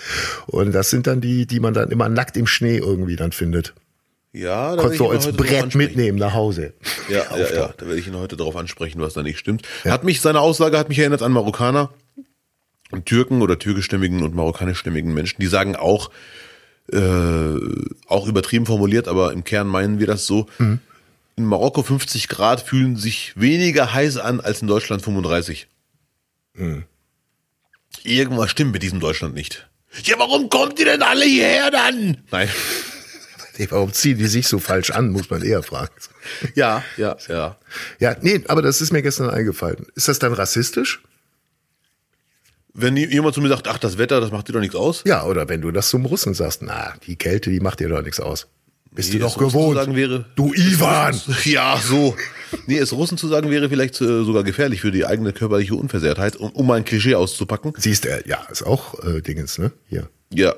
[0.47, 3.75] Und das sind dann die, die man dann immer nackt im Schnee irgendwie dann findet.
[4.33, 6.75] Ja, da Konntest du als Brett mitnehmen nach Hause.
[7.09, 9.63] Ja, ja, ja, da werde ich ihn heute darauf ansprechen, was da nicht stimmt.
[9.85, 11.91] Hat mich, seine Aussage hat mich erinnert an Marokkaner
[13.05, 16.11] Türken oder türkischstämmigen und marokkanischstämmigen Menschen, die sagen auch,
[16.93, 17.55] äh,
[18.07, 22.97] auch übertrieben formuliert, aber im Kern meinen wir das so, in Marokko 50 Grad fühlen
[22.97, 25.67] sich weniger heiß an als in Deutschland 35.
[28.05, 29.69] Irgendwas stimmt mit diesem Deutschland nicht.
[30.05, 32.19] Ja, warum kommt ihr denn alle hierher dann?
[32.31, 32.49] Nein.
[33.71, 35.95] Warum ziehen die sich so falsch an, muss man eher fragen.
[36.55, 37.57] Ja, ja, ja.
[37.99, 39.87] Ja, nee, aber das ist mir gestern eingefallen.
[39.95, 41.01] Ist das dann rassistisch?
[42.79, 45.03] Wenn jemand zu mir sagt, ach, das Wetter, das macht dir doch nichts aus.
[45.07, 48.03] Ja, oder wenn du das zum Russen sagst, na, die Kälte, die macht dir doch
[48.03, 48.49] nichts aus.
[48.93, 49.77] Bist Nee, du doch gewohnt.
[49.77, 51.19] sagen wäre, du Ivan!
[51.45, 52.15] Ja, so.
[52.67, 56.37] Nee, es Russen zu sagen wäre vielleicht äh, sogar gefährlich für die eigene körperliche Unversehrtheit,
[56.37, 57.73] um, um mal ein Klischee auszupacken.
[57.77, 59.73] Siehst du, ja, ist auch äh, Dingens, ne?
[59.89, 60.09] Hier.
[60.33, 60.55] Ja.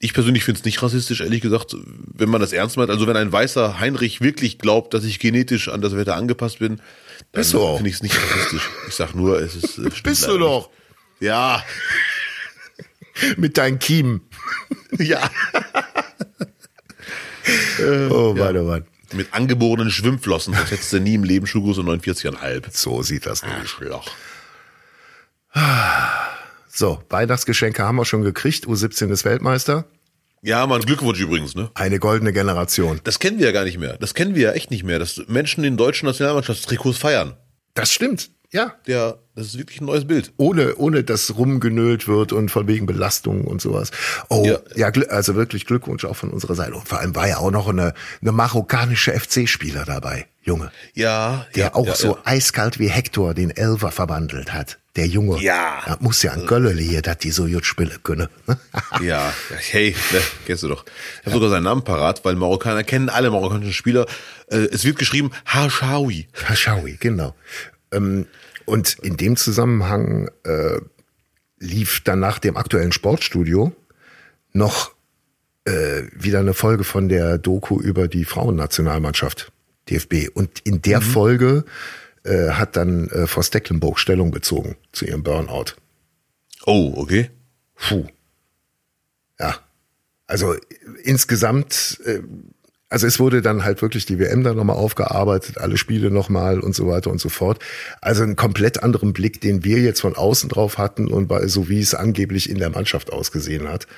[0.00, 1.74] Ich persönlich finde es nicht rassistisch, ehrlich gesagt,
[2.14, 2.90] wenn man das ernst meint.
[2.90, 6.80] Also wenn ein weißer Heinrich wirklich glaubt, dass ich genetisch an das Wetter angepasst bin,
[7.32, 8.68] dann finde ich es nicht rassistisch.
[8.88, 9.78] Ich sag nur, es ist.
[9.78, 10.68] Äh, Bist du doch.
[10.68, 10.70] nicht.
[11.20, 11.64] Ja.
[13.36, 14.22] Mit deinen Kiemen.
[14.98, 15.30] Ja.
[18.10, 18.84] Oh, Mann, oh Mann.
[19.12, 22.64] Mit angeborenen Schwimmflossen, das hättest du nie im Leben Schuhgröße 49,5.
[22.72, 23.60] So sieht das nämlich.
[23.60, 24.10] Arschloch.
[26.66, 28.66] So, Weihnachtsgeschenke haben wir schon gekriegt.
[28.66, 29.84] U17 ist Weltmeister.
[30.42, 31.70] Ja, Mann, Glückwunsch übrigens, ne?
[31.74, 33.00] Eine goldene Generation.
[33.04, 33.96] Das kennen wir ja gar nicht mehr.
[33.96, 37.36] Das kennen wir ja echt nicht mehr, dass Menschen den deutschen Nationalmannschaftstrikots feiern.
[37.74, 38.30] Das stimmt.
[38.52, 38.74] Ja.
[38.86, 40.32] Der, das ist wirklich ein neues Bild.
[40.36, 43.90] Ohne, ohne dass rumgenölt wird und von wegen Belastung und sowas.
[44.28, 44.88] Oh, ja, Ja.
[45.08, 46.74] Also wirklich Glückwunsch auch von unserer Seite.
[46.74, 47.92] Und vor allem war ja auch noch eine,
[48.22, 50.70] eine marokkanische FC-Spieler dabei, Junge.
[50.94, 54.78] Ja, Der ja, auch ja, so eiskalt wie Hector den Elfer verwandelt hat.
[54.96, 55.38] Der Junge.
[55.42, 55.82] Ja.
[55.84, 58.28] Da muss ja ein Göllele hier, dass die so gut spielen können.
[59.02, 60.86] Ja, ja, hey, ne, kennst du doch.
[61.20, 64.06] Ich habe sogar seinen Namen parat, weil Marokkaner kennen alle marokkanischen Spieler.
[64.48, 66.28] Äh, es wird geschrieben Hashawi.
[66.48, 67.34] Hashawi, genau.
[67.92, 68.26] Ähm,
[68.64, 70.80] und in dem Zusammenhang äh,
[71.58, 73.72] lief dann nach dem aktuellen Sportstudio
[74.52, 74.92] noch
[75.64, 79.52] äh, wieder eine Folge von der Doku über die Frauennationalmannschaft
[79.88, 80.28] DFB.
[80.34, 81.64] Und in der Folge
[82.24, 85.76] äh, hat dann äh, Frau Stecklenburg Stellung bezogen zu ihrem Burnout.
[86.64, 87.30] Oh, okay.
[87.76, 88.06] Puh.
[89.38, 89.56] Ja.
[90.26, 90.60] Also äh,
[91.02, 92.20] insgesamt, äh,
[92.88, 96.74] also es wurde dann halt wirklich die WM dann nochmal aufgearbeitet, alle Spiele nochmal und
[96.74, 97.58] so weiter und so fort.
[98.00, 101.68] Also einen komplett anderen Blick, den wir jetzt von außen drauf hatten und bei, so
[101.68, 103.88] wie es angeblich in der Mannschaft ausgesehen hat.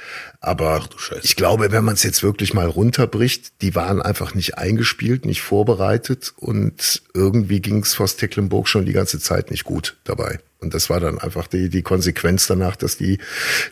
[0.41, 0.89] Aber
[1.22, 5.43] ich glaube, wenn man es jetzt wirklich mal runterbricht, die waren einfach nicht eingespielt, nicht
[5.43, 10.41] vorbereitet und irgendwie ging es vor Tecklenburg schon die ganze Zeit nicht gut dabei.
[10.61, 13.18] Und das war dann einfach die, die Konsequenz danach, dass die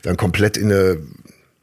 [0.02, 0.98] dann komplett in eine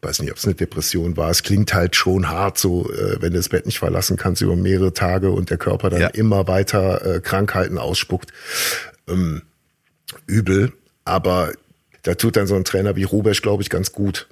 [0.03, 1.29] weiß nicht, ob es eine Depression war.
[1.29, 4.55] Es klingt halt schon hart, so äh, wenn du das Bett nicht verlassen kannst über
[4.55, 6.07] mehrere Tage und der Körper dann Ja.
[6.07, 8.31] immer weiter äh, Krankheiten ausspuckt.
[9.07, 9.43] Ähm,
[10.27, 10.73] übel,
[11.05, 11.53] aber
[12.03, 14.27] da tut dann so ein Trainer wie Rubesch, glaube ich, ganz gut.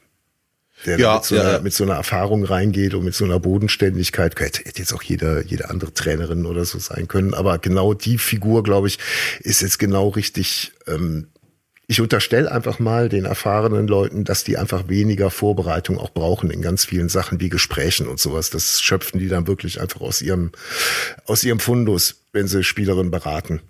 [0.85, 1.59] Der Ja, mit, so einer, ja.
[1.59, 4.39] mit so einer Erfahrung reingeht und mit so einer Bodenständigkeit.
[4.39, 7.33] Hätte jetzt auch jede, jede andere Trainerin oder so sein können.
[7.35, 8.97] Aber genau die Figur, glaube ich,
[9.41, 10.71] ist jetzt genau richtig.
[10.87, 11.27] Ähm,
[11.87, 16.61] ich unterstelle einfach mal den erfahrenen Leuten, dass die einfach weniger Vorbereitung auch brauchen in
[16.61, 18.49] ganz vielen Sachen wie Gesprächen und sowas.
[18.49, 20.51] Das schöpfen die dann wirklich einfach aus ihrem,
[21.25, 23.61] aus ihrem Fundus, wenn sie Spielerinnen beraten.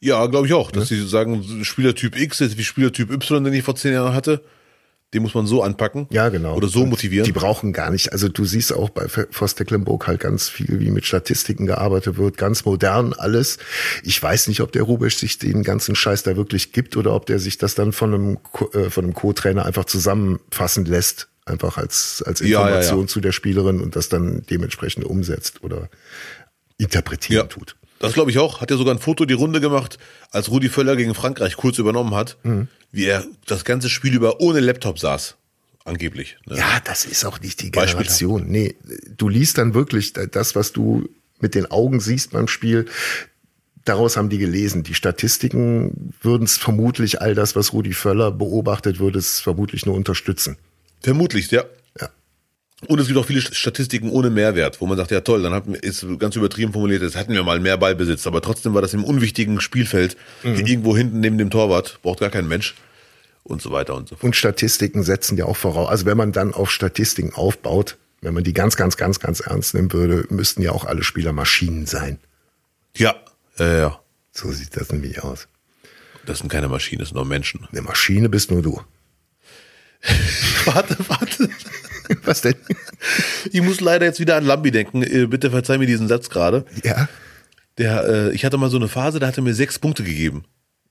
[0.00, 0.70] Ja, glaube ich auch.
[0.70, 4.44] Dass sie sagen, Spielertyp X ist wie Spielertyp Y, den ich vor zehn Jahren hatte.
[5.14, 6.08] Den muss man so anpacken.
[6.10, 6.56] Ja, genau.
[6.56, 7.24] Oder so Und motivieren.
[7.24, 8.12] Die brauchen gar nicht.
[8.12, 12.36] Also du siehst auch bei Forst Tecklenburg halt ganz viel, wie mit Statistiken gearbeitet wird,
[12.36, 13.58] ganz modern alles.
[14.02, 17.26] Ich weiß nicht, ob der Rubisch sich den ganzen Scheiß da wirklich gibt oder ob
[17.26, 18.38] der sich das dann von einem,
[18.72, 21.28] äh, von einem Co-Trainer einfach zusammenfassen lässt.
[21.46, 23.06] Einfach als, als Ja, ja, Information ja.
[23.06, 25.88] zu der Spielerin und das dann dementsprechend umsetzt oder
[26.78, 27.46] interpretieren Ja.
[27.46, 27.76] tut.
[28.04, 28.60] Das glaube ich auch.
[28.60, 29.98] Hat ja sogar ein Foto die Runde gemacht,
[30.30, 32.68] als Rudi Völler gegen Frankreich kurz übernommen hat, Mhm.
[32.92, 35.36] wie er das ganze Spiel über ohne Laptop saß.
[35.84, 36.36] Angeblich.
[36.46, 36.56] Ne?
[36.56, 37.70] Ja, das ist auch nicht die.
[37.70, 38.46] Generation.
[38.48, 38.74] Nee,
[39.16, 41.08] du liest dann wirklich das, was du
[41.40, 42.86] mit den Augen siehst beim Spiel.
[43.84, 44.82] Daraus haben die gelesen.
[44.82, 49.94] Die Statistiken würden es vermutlich all das, was Rudi Völler beobachtet, würde es vermutlich nur
[49.94, 50.56] unterstützen.
[51.02, 51.64] Vermutlich, ja.
[52.86, 55.66] Und es gibt auch viele Statistiken ohne Mehrwert, wo man sagt, ja toll, dann hat,
[55.66, 59.04] ist ganz übertrieben formuliert, jetzt hatten wir mal mehr Ballbesitz, aber trotzdem war das im
[59.04, 62.74] unwichtigen Spielfeld, irgendwo hinten neben dem Torwart, braucht gar kein Mensch
[63.44, 64.24] und so weiter und so fort.
[64.24, 65.88] Und Statistiken setzen ja auch voraus.
[65.88, 69.74] Also wenn man dann auf Statistiken aufbaut, wenn man die ganz, ganz, ganz, ganz ernst
[69.74, 72.18] nehmen würde, müssten ja auch alle Spieler Maschinen sein.
[72.96, 73.14] Ja,
[73.58, 74.00] ja, ja.
[74.32, 75.46] So sieht das nämlich aus.
[76.26, 77.68] Das sind keine Maschinen, das sind nur Menschen.
[77.70, 78.80] Eine Maschine bist nur du.
[80.64, 81.50] warte, warte.
[82.24, 82.54] Was denn?
[83.52, 85.02] Ich muss leider jetzt wieder an Lambi denken.
[85.02, 86.64] Äh, Bitte verzeih mir diesen Satz gerade.
[86.82, 87.08] Ja.
[87.78, 90.44] Der, äh, ich hatte mal so eine Phase, da hat er mir sechs Punkte gegeben.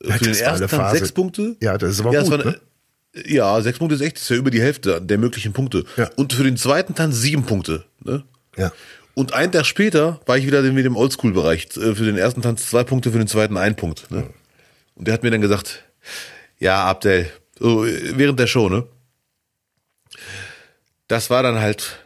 [0.04, 1.56] Ja, Für den ersten Tag sechs Punkte.
[1.62, 2.60] Ja, das ist aber das gut, war ne?
[3.26, 5.86] Ja, sechs Punkte ist echt, das ist ja über die Hälfte der möglichen Punkte.
[5.98, 6.10] Ja.
[6.16, 7.86] Und für den zweiten Tanz sieben Punkte.
[8.04, 8.24] Ne?
[8.58, 8.72] Ja.
[9.14, 11.68] Und einen Tag später war ich wieder in dem Oldschool-Bereich.
[11.78, 14.10] Äh, Für den ersten Tanz zwei Punkte, für den zweiten ein Punkt.
[14.10, 14.26] Ne?
[14.96, 15.84] Und der hat mir dann gesagt,
[16.60, 17.28] ja, Abdel,
[17.60, 18.86] so, äh, während der Show, ne?
[21.14, 22.00] Das war dann halt,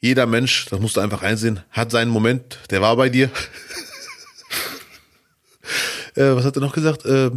[0.00, 3.26] jeder Mensch, das musst du einfach einsehen, hat seinen Moment, der war bei dir.
[6.14, 7.04] äh, was hat er noch gesagt?
[7.04, 7.30] Äh,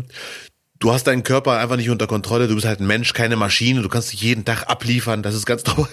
[0.79, 3.81] du hast deinen Körper einfach nicht unter Kontrolle, du bist halt ein Mensch, keine Maschine,
[3.81, 5.89] du kannst dich jeden Tag abliefern, das ist ganz normal.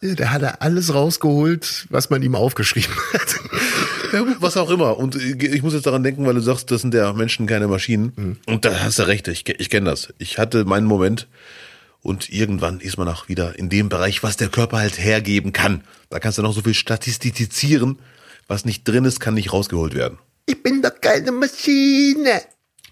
[0.00, 3.34] Der hat er alles rausgeholt, was man ihm aufgeschrieben hat.
[4.38, 4.96] Was auch immer.
[4.96, 8.38] Und ich muss jetzt daran denken, weil du sagst, das sind ja Menschen, keine Maschinen.
[8.46, 10.14] Und da hast du recht, ich, ich kenne das.
[10.18, 11.26] Ich hatte meinen Moment
[12.06, 15.82] und irgendwann ist man auch wieder in dem Bereich, was der Körper halt hergeben kann.
[16.08, 17.98] Da kannst du noch so viel statistizieren.
[18.46, 20.18] Was nicht drin ist, kann nicht rausgeholt werden.
[20.46, 22.42] Ich bin doch keine Maschine.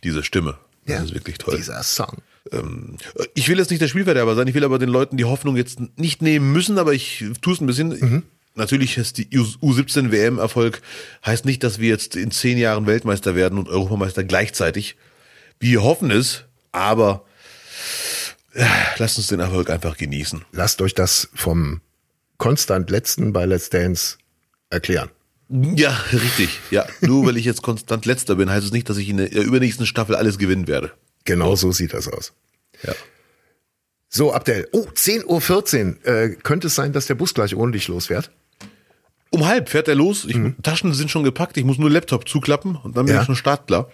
[0.03, 0.59] Diese Stimme.
[0.85, 1.57] Das ist wirklich toll.
[1.57, 2.19] Dieser Song.
[2.51, 2.99] Ähm,
[3.35, 5.79] ich will jetzt nicht der Spielverderber sein, ich will aber den Leuten die Hoffnung jetzt
[5.97, 8.25] nicht nehmen müssen, aber ich tue es ein bisschen.
[8.57, 10.83] Natürlich ist die U17 WM-Erfolg,
[11.25, 14.97] heißt nicht, dass wir jetzt in zehn Jahren Weltmeister werden und Europameister gleichzeitig.
[15.61, 17.25] Wir hoffen es, aber
[18.99, 20.45] lasst uns den Erfolg einfach genießen.
[20.53, 21.81] Lasst euch das vom
[22.39, 24.17] konstant letzten bei Let's Dance
[24.71, 25.11] erklären.
[25.49, 26.59] Ja, richtig.
[26.71, 29.31] Ja, nur weil ich jetzt konstant letzter bin, heißt es nicht, dass ich in der
[29.33, 30.93] übernächsten Staffel alles gewinnen werde.
[31.25, 32.33] Genau so sieht das aus.
[32.83, 32.95] Ja.
[34.09, 34.69] So, Abdel.
[34.73, 36.07] Oh, 10.14 Uhr.
[36.07, 38.31] Äh, könnte es sein, dass der Bus gleich ohne dich losfährt?
[39.31, 40.25] Um halb fährt er los.
[40.25, 41.57] Ich, Taschen sind schon gepackt.
[41.57, 43.21] Ich muss nur Laptop zuklappen und dann bin Ja.
[43.23, 43.91] ich schon startklar.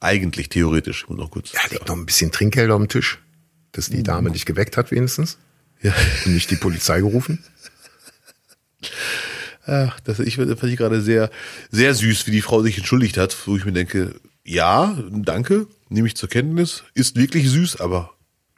[0.00, 1.04] Eigentlich theoretisch.
[1.04, 1.52] Ich muss noch kurz.
[1.52, 3.20] Ja, liegt noch ein bisschen Trinkgeld auf dem Tisch,
[3.72, 5.38] dass die Dame dich geweckt hat wenigstens
[5.80, 5.92] Ja.
[6.24, 7.42] und nicht die Polizei gerufen.
[9.66, 11.30] Ach, das ich fand ich gerade sehr,
[11.70, 14.14] sehr süß, wie die Frau sich entschuldigt hat, wo ich mir denke,
[14.44, 18.10] ja, danke, nehme ich zur Kenntnis, ist wirklich süß, aber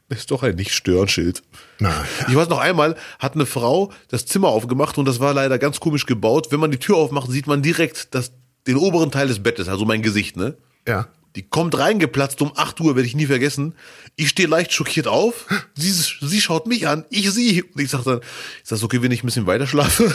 [0.09, 1.43] ist doch ein Nicht-Stören-Schild.
[1.79, 5.59] Na, Ich weiß noch einmal, hat eine Frau das Zimmer aufgemacht und das war leider
[5.59, 6.49] ganz komisch gebaut.
[6.51, 8.33] Wenn man die Tür aufmacht, sieht man direkt das,
[8.67, 10.57] den oberen Teil des Bettes, also mein Gesicht, ne?
[10.89, 11.09] Ja.
[11.37, 13.75] Die kommt reingeplatzt um 8 Uhr, werde ich nie vergessen.
[14.15, 15.47] Ich stehe leicht schockiert auf.
[15.77, 17.63] Sie, sie schaut mich an, ich sie.
[17.63, 18.21] Und ich sag dann,
[18.63, 20.15] ist das okay, wenn ich ein bisschen weiter schlafe?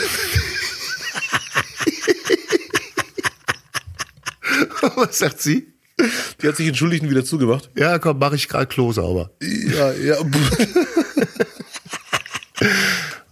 [4.96, 5.72] Was sagt sie?
[6.40, 7.68] Die hat sich entschuldigt und wieder zugemacht.
[7.76, 9.30] Ja, komm, mache ich gerade Klo sauber.
[9.40, 10.16] Ja, ja.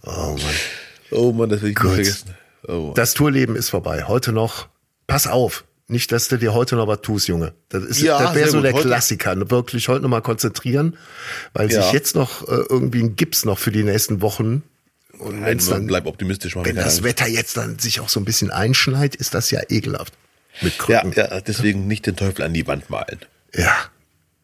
[0.01, 0.55] Oh Mann.
[1.11, 1.89] Oh Mann, das werde ich Gut.
[1.89, 2.33] nie vergessen.
[2.67, 2.93] Oh.
[2.95, 4.05] Das Tourleben ist vorbei.
[4.07, 4.67] Heute noch.
[5.05, 5.65] Pass auf.
[5.89, 7.53] Nicht, dass du dir heute noch was tust, Junge.
[7.69, 8.65] Das, ist, Ja, das wäre so gut.
[8.65, 9.49] der Heute- Klassiker.
[9.49, 10.95] Wirklich heute noch mal konzentrieren,
[11.53, 11.81] weil Ja.
[11.81, 14.61] sich jetzt noch äh, irgendwie ein Gips noch für die nächsten Wochen
[15.17, 16.55] und wenn's dann, bleib optimistisch.
[16.55, 17.03] Wenn das Angst.
[17.03, 20.13] Wetter jetzt dann sich auch so ein bisschen einschneit, ist das ja ekelhaft.
[20.61, 21.13] Mit Ja, Krücken.
[21.15, 23.19] ja, deswegen nicht den Teufel an die Wand malen.
[23.53, 23.73] ja.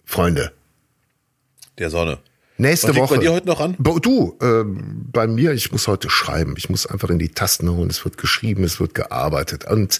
[0.07, 0.51] Freunde.
[1.77, 2.19] Der Sonne.
[2.57, 3.15] Nächste Was Woche.
[3.15, 3.75] bei dir heute noch an?
[3.79, 6.53] Du, ähm, bei mir, ich muss heute schreiben.
[6.57, 7.89] Ich muss einfach in die Tasten hauen.
[7.89, 9.65] Es wird geschrieben, es wird gearbeitet.
[9.65, 9.99] Und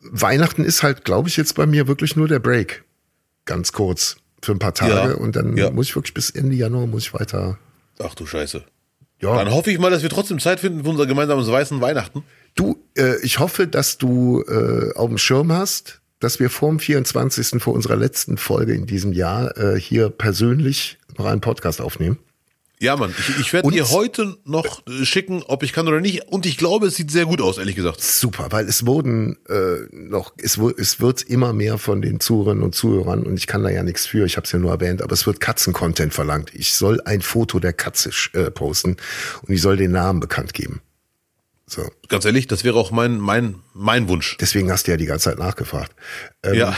[0.00, 2.84] Weihnachten ist halt, glaube ich, jetzt bei mir wirklich nur der Break.
[3.44, 4.16] Ganz kurz.
[4.42, 4.92] Für ein paar Tage.
[5.10, 5.14] Ja.
[5.14, 5.70] Und dann Ja.
[5.70, 7.58] muss ich wirklich bis Ende Januar muss ich weiter.
[7.98, 8.64] Ach du Scheiße.
[9.20, 9.36] Ja.
[9.36, 12.24] Dann hoffe ich mal, dass wir trotzdem Zeit finden für unser gemeinsames weißen Weihnachten.
[12.54, 16.78] Du, äh, ich hoffe, dass du äh, auf dem Schirm hast, dass wir vor dem
[16.80, 17.62] 24.
[17.62, 22.18] vor unserer letzten Folge in diesem Jahr äh, hier persönlich noch einen Podcast aufnehmen.
[22.82, 26.28] Ja, Mann, ich, ich werde dir heute noch äh, schicken, ob ich kann oder nicht.
[26.28, 28.00] Und ich glaube, es sieht sehr gut aus, ehrlich gesagt.
[28.00, 32.74] Super, weil es wurden äh, noch, es, es wird immer mehr von den Zuhörerinnen und
[32.74, 35.12] Zuhörern und ich kann da ja nichts für, ich habe es ja nur erwähnt, aber
[35.12, 36.54] es wird Katzen-Content verlangt.
[36.54, 38.96] Ich soll ein Foto der Katze äh, posten
[39.42, 40.80] und ich soll den Namen bekannt geben.
[41.66, 41.86] So.
[42.08, 44.38] Ganz ehrlich, das wäre auch mein, mein, mein Wunsch.
[44.40, 45.92] Deswegen hast du ja die ganze Zeit nachgefragt.
[46.42, 46.76] Ähm, Ja.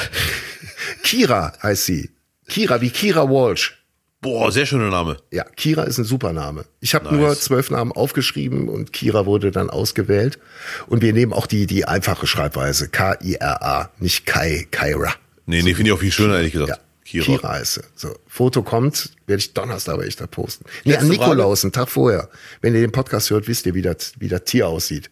[1.04, 2.10] Kira heißt sie.
[2.48, 3.81] Kira wie Kira Walsh.
[4.22, 5.16] Boah, sehr schöner Name.
[5.32, 6.64] Ja, Kira ist ein super Name.
[6.80, 7.14] Ich habe Nice.
[7.14, 10.38] nur zwölf Namen aufgeschrieben und Kira wurde dann ausgewählt.
[10.86, 12.88] Und wir nehmen auch die, die einfache Schreibweise.
[12.88, 15.12] K-I-R-A, nicht Kai, Kaira.
[15.46, 16.70] Nee, nee, finde ich auch viel schöner, ehrlich gesagt.
[16.70, 17.24] Ja, Kira.
[17.24, 17.48] Kira.
[17.54, 17.80] heißt sie.
[17.96, 20.66] So, Foto kommt, werde ich Donnerstag aber echt da posten.
[20.84, 21.20] Nee, an Letzte.
[21.20, 22.28] Nikolaus, einen Tag vorher.
[22.60, 25.10] Wenn ihr den Podcast hört, wisst ihr, wie das, wie das Tier aussieht.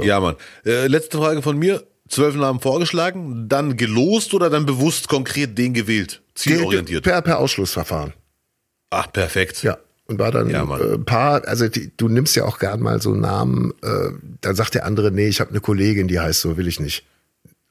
[0.00, 0.36] Ja, Mann.
[0.64, 1.82] Äh, letzte Frage von mir.
[2.08, 6.22] Zwölf Namen vorgeschlagen, dann gelost oder dann bewusst konkret den gewählt?
[6.36, 7.02] Zielorientiert.
[7.02, 8.12] Per, per Ausschlussverfahren.
[8.90, 9.62] Ach, perfekt.
[9.62, 9.78] Ja.
[10.06, 10.80] Und war dann Ja, Mann.
[10.80, 14.10] äh, ein paar, also die, du nimmst ja auch gern mal so Namen, äh,
[14.40, 17.04] dann sagt der andere, nee, ich habe eine Kollegin, die heißt so, will ich nicht.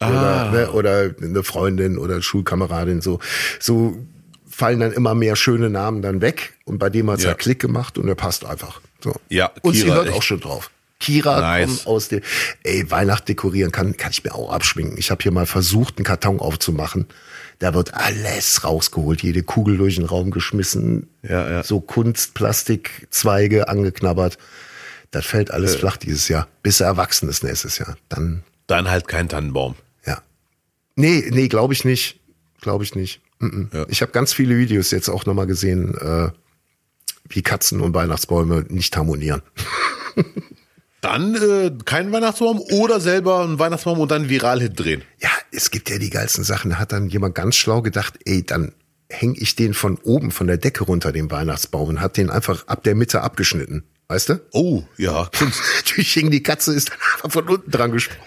[0.02, 3.20] Oder, ne, oder eine Freundin oder Schulkameradin, so.
[3.62, 3.98] So
[4.46, 7.30] fallen dann immer mehr schöne Namen dann weg und bei dem hat's ja.
[7.30, 7.36] Ja.
[7.36, 8.82] Klick gemacht und er passt einfach.
[9.02, 9.16] So.
[9.30, 10.18] Ja, und sie Kira, hört echt.
[10.18, 10.70] auch schon drauf.
[11.00, 11.68] Kira Nice.
[11.68, 12.22] kommt aus dem,
[12.64, 14.98] ey, Weihnacht dekorieren kann, kann ich mir auch abschminken.
[14.98, 17.08] Ich habe hier mal versucht, einen Karton aufzumachen.
[17.60, 21.64] Da wird alles rausgeholt, jede Kugel durch den Raum geschmissen, Ja, ja.
[21.64, 24.38] so Kunstplastikzweige angeknabbert.
[25.12, 27.96] Das fällt alles flach dieses Jahr, bis er erwachsen ist nächstes Jahr.
[28.10, 29.76] Dann, Dann halt kein Tannenbaum.
[30.06, 30.22] ja.
[30.98, 32.20] Nee, nee, glaube ich nicht.
[32.62, 33.22] Glaube ich nicht.
[33.40, 33.76] Mm -mm.
[33.76, 33.86] Ja.
[33.90, 36.30] Ich habe ganz viele Videos jetzt auch nochmal gesehen, äh,
[37.30, 39.42] wie Katzen und Weihnachtsbäume nicht harmonieren.
[41.06, 45.04] Dann äh, kein Weihnachtsbaum oder selber einen Weihnachtsbaum und dann viral Hit drehen.
[45.22, 46.72] Ja, es gibt ja die geilsten Sachen.
[46.72, 48.74] Da hat dann jemand ganz schlau gedacht, ey, dann
[49.10, 52.68] hänge ich den von oben, von der Decke runter, den Weihnachtsbaum, und hat den einfach
[52.68, 53.84] ab der Mitte abgeschnitten.
[54.08, 54.42] Weißt du?
[54.52, 55.30] Oh, ja.
[55.78, 58.24] Natürlich hing die Katze, ist dann einfach von unten dran gesprungen.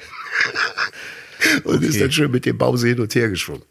[1.65, 1.99] Und ist Okay.
[2.01, 3.63] dann schön mit dem Baum hin und her geschwungen.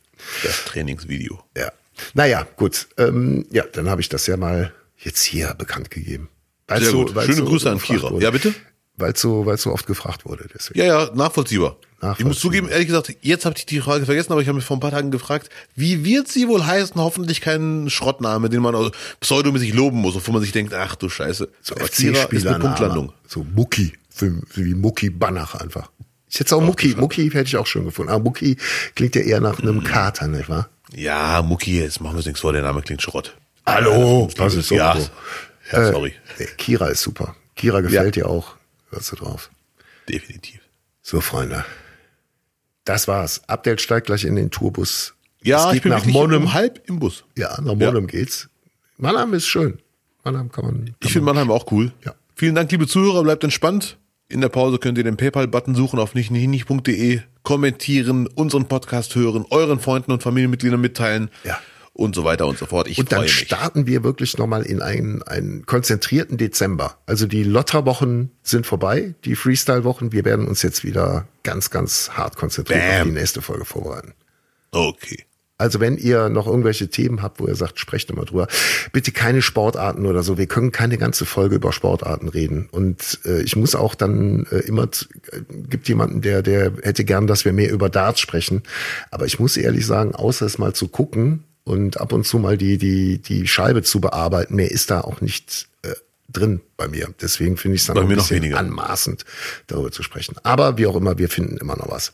[0.43, 1.43] Das Trainingsvideo.
[1.57, 1.71] Ja.
[2.13, 2.87] Naja, gut.
[2.97, 6.29] Ähm, ja, dann habe ich das ja mal jetzt hier bekannt gegeben.
[6.69, 7.15] Sehr gut.
[7.15, 8.11] weil's Schöne Grüße an Kira.
[8.11, 8.23] wurde.
[8.23, 8.53] Ja, bitte?
[8.97, 10.47] Weil es so, weil's so oft gefragt wurde.
[10.53, 10.79] Deswegen.
[10.79, 11.77] Ja, ja, nachvollziehbar.
[11.79, 12.29] Ich Nachvollziehbar.
[12.29, 14.77] muss zugeben, ehrlich gesagt, jetzt habe ich die Frage vergessen, aber ich habe mich vor
[14.77, 16.95] ein paar Tagen gefragt, wie wird sie wohl heißen?
[16.95, 21.09] Hoffentlich kein Schrottname, den man also pseudomäßig loben muss, wo man sich denkt, ach du
[21.09, 21.49] Scheiße.
[21.61, 22.59] So ist eine FC-Spieler.
[22.59, 23.13] Punktlandung.
[23.27, 23.93] So Mucki.
[24.09, 25.91] Für, wie Mucki Banach einfach.
[26.29, 26.95] Ich hätte auch Mucki.
[26.97, 28.11] Mucki hätte ich auch schon gefunden.
[28.11, 28.57] Aber Mucki
[28.95, 30.69] klingt ja eher nach einem Kater, nicht wahr?
[30.93, 33.35] Ja, Mucki, jetzt machen wir uns nichts vor, der Name klingt Schrott.
[33.65, 34.75] Hallo, das ist so.
[34.75, 34.97] Ja,
[35.71, 36.13] ja sorry.
[36.39, 37.35] Nee, Kira ist super.
[37.55, 38.56] Kira gefällt dir auch.
[38.89, 39.49] Hörst du drauf.
[40.09, 40.61] Definitiv.
[41.01, 41.65] So, Freunde.
[42.85, 43.41] Das war's.
[43.47, 45.13] Abdel steigt gleich in den Tourbus.
[45.43, 46.43] Ja, es ich geht bin nach Monum.
[46.43, 47.23] um halb im Bus.
[47.37, 48.49] Ja, nach Monum geht's.
[48.97, 49.79] Mannheim ist schön.
[50.23, 50.85] Mannheim kann man.
[50.85, 51.91] Kann Ich finde Mannheim auch cool.
[52.05, 52.15] Ja.
[52.35, 53.97] Vielen Dank, liebe Zuhörer, bleibt entspannt.
[54.29, 59.79] In der Pause könnt ihr den PayPal-Button suchen auf nichtnichtig.de, kommentieren, unseren Podcast hören, euren
[59.79, 61.57] Freunden und Familienmitgliedern mitteilen Ja.
[61.97, 62.87] Und so weiter und so fort.
[62.87, 63.33] Ich Und dann mich.
[63.33, 66.97] starten wir wirklich nochmal in einen, einen konzentrierten Dezember.
[67.07, 70.11] Also die Lotterwochen sind vorbei, die Freestyle-Wochen.
[70.11, 73.07] Wir werden uns jetzt wieder ganz, ganz hart konzentriert auf Bam.
[73.07, 74.13] die nächste Folge vorbereiten.
[74.71, 75.25] Okay.
[75.59, 78.47] Also wenn ihr noch irgendwelche Themen habt, wo ihr sagt, sprecht immer drüber,
[78.93, 80.37] bitte keine Sportarten oder so.
[80.37, 82.69] Wir können keine ganze Folge über Sportarten reden.
[82.69, 87.25] Und äh, ich muss auch dann äh, immer, äh, gibt jemanden, der, der hätte gern,
[87.25, 88.61] dass wir mehr über Darts sprechen.
[89.09, 92.57] Aber ich muss ehrlich sagen, außer es mal zu gucken und ab und zu mal
[92.57, 95.93] die, die, die Scheibe zu bearbeiten, mehr ist da auch nicht äh,
[96.29, 97.13] drin bei mir.
[97.21, 99.25] Deswegen finde ich es dann ein bisschen anmaßend,
[99.67, 100.35] darüber zu sprechen.
[100.43, 102.13] Aber wie auch immer, wir finden immer noch was.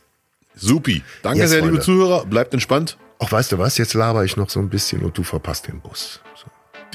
[0.56, 1.04] Supi.
[1.22, 1.86] Danke Yes, sehr, liebe Freunde.
[1.86, 2.26] Zuhörer.
[2.26, 2.98] Bleibt entspannt.
[3.20, 5.80] Auch weißt du was, jetzt laber ich noch so ein bisschen und du verpasst den
[5.82, 6.20] Bus.
[6.36, 6.48] So.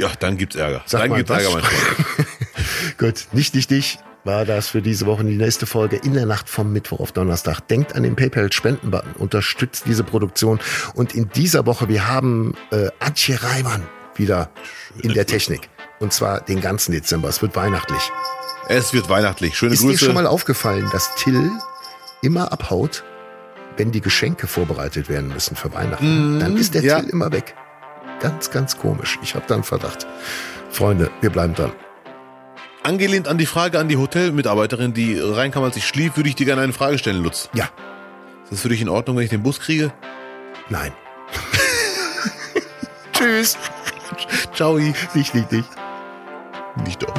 [0.02, 0.82] Ja, dann gibt's Ärger.
[0.84, 1.30] Sag dann mal, gibt's?
[1.30, 2.28] Ärger, mein Freund.
[2.98, 3.98] Gut, nicht dich, dich
[4.28, 7.66] war das für diese Woche die nächste Folge in der Nacht vom Mittwoch auf Donnerstag.
[7.68, 10.60] Denkt an den PayPal-Spenden-Button, unterstützt diese Produktion.
[10.94, 14.50] Und in dieser Woche, wir haben äh, Antje Reimann wieder
[15.02, 15.70] in der Technik.
[15.98, 17.30] Und zwar den ganzen Dezember.
[17.30, 18.02] Es wird weihnachtlich.
[18.68, 19.56] Es wird weihnachtlich.
[19.56, 20.04] Schöne Ist dir Grüße.
[20.04, 21.50] schon mal aufgefallen, dass Till
[22.20, 23.04] immer abhaut,
[23.78, 26.38] wenn die Geschenke vorbereitet werden müssen für Weihnachten?
[26.38, 27.00] Dann ist der ja.
[27.00, 27.54] Till immer weg.
[28.20, 29.18] Ganz, ganz komisch.
[29.22, 30.06] Ich habe da einen Verdacht.
[30.68, 31.72] Freunde, wir bleiben dran.
[32.82, 36.46] Angelehnt an die Frage an die Hotelmitarbeiterin, die reinkam, als ich schlief, würde ich dir
[36.46, 37.50] gerne eine Frage stellen, Lutz.
[37.54, 37.68] Ja,
[38.44, 39.92] Ist das für dich in Ordnung, wenn ich den Bus kriege?
[40.70, 40.92] nein.
[43.12, 43.56] Tschüss.
[44.54, 44.78] Ciao.
[44.78, 45.68] Nicht, nicht, nicht.
[46.84, 47.12] Nicht doch.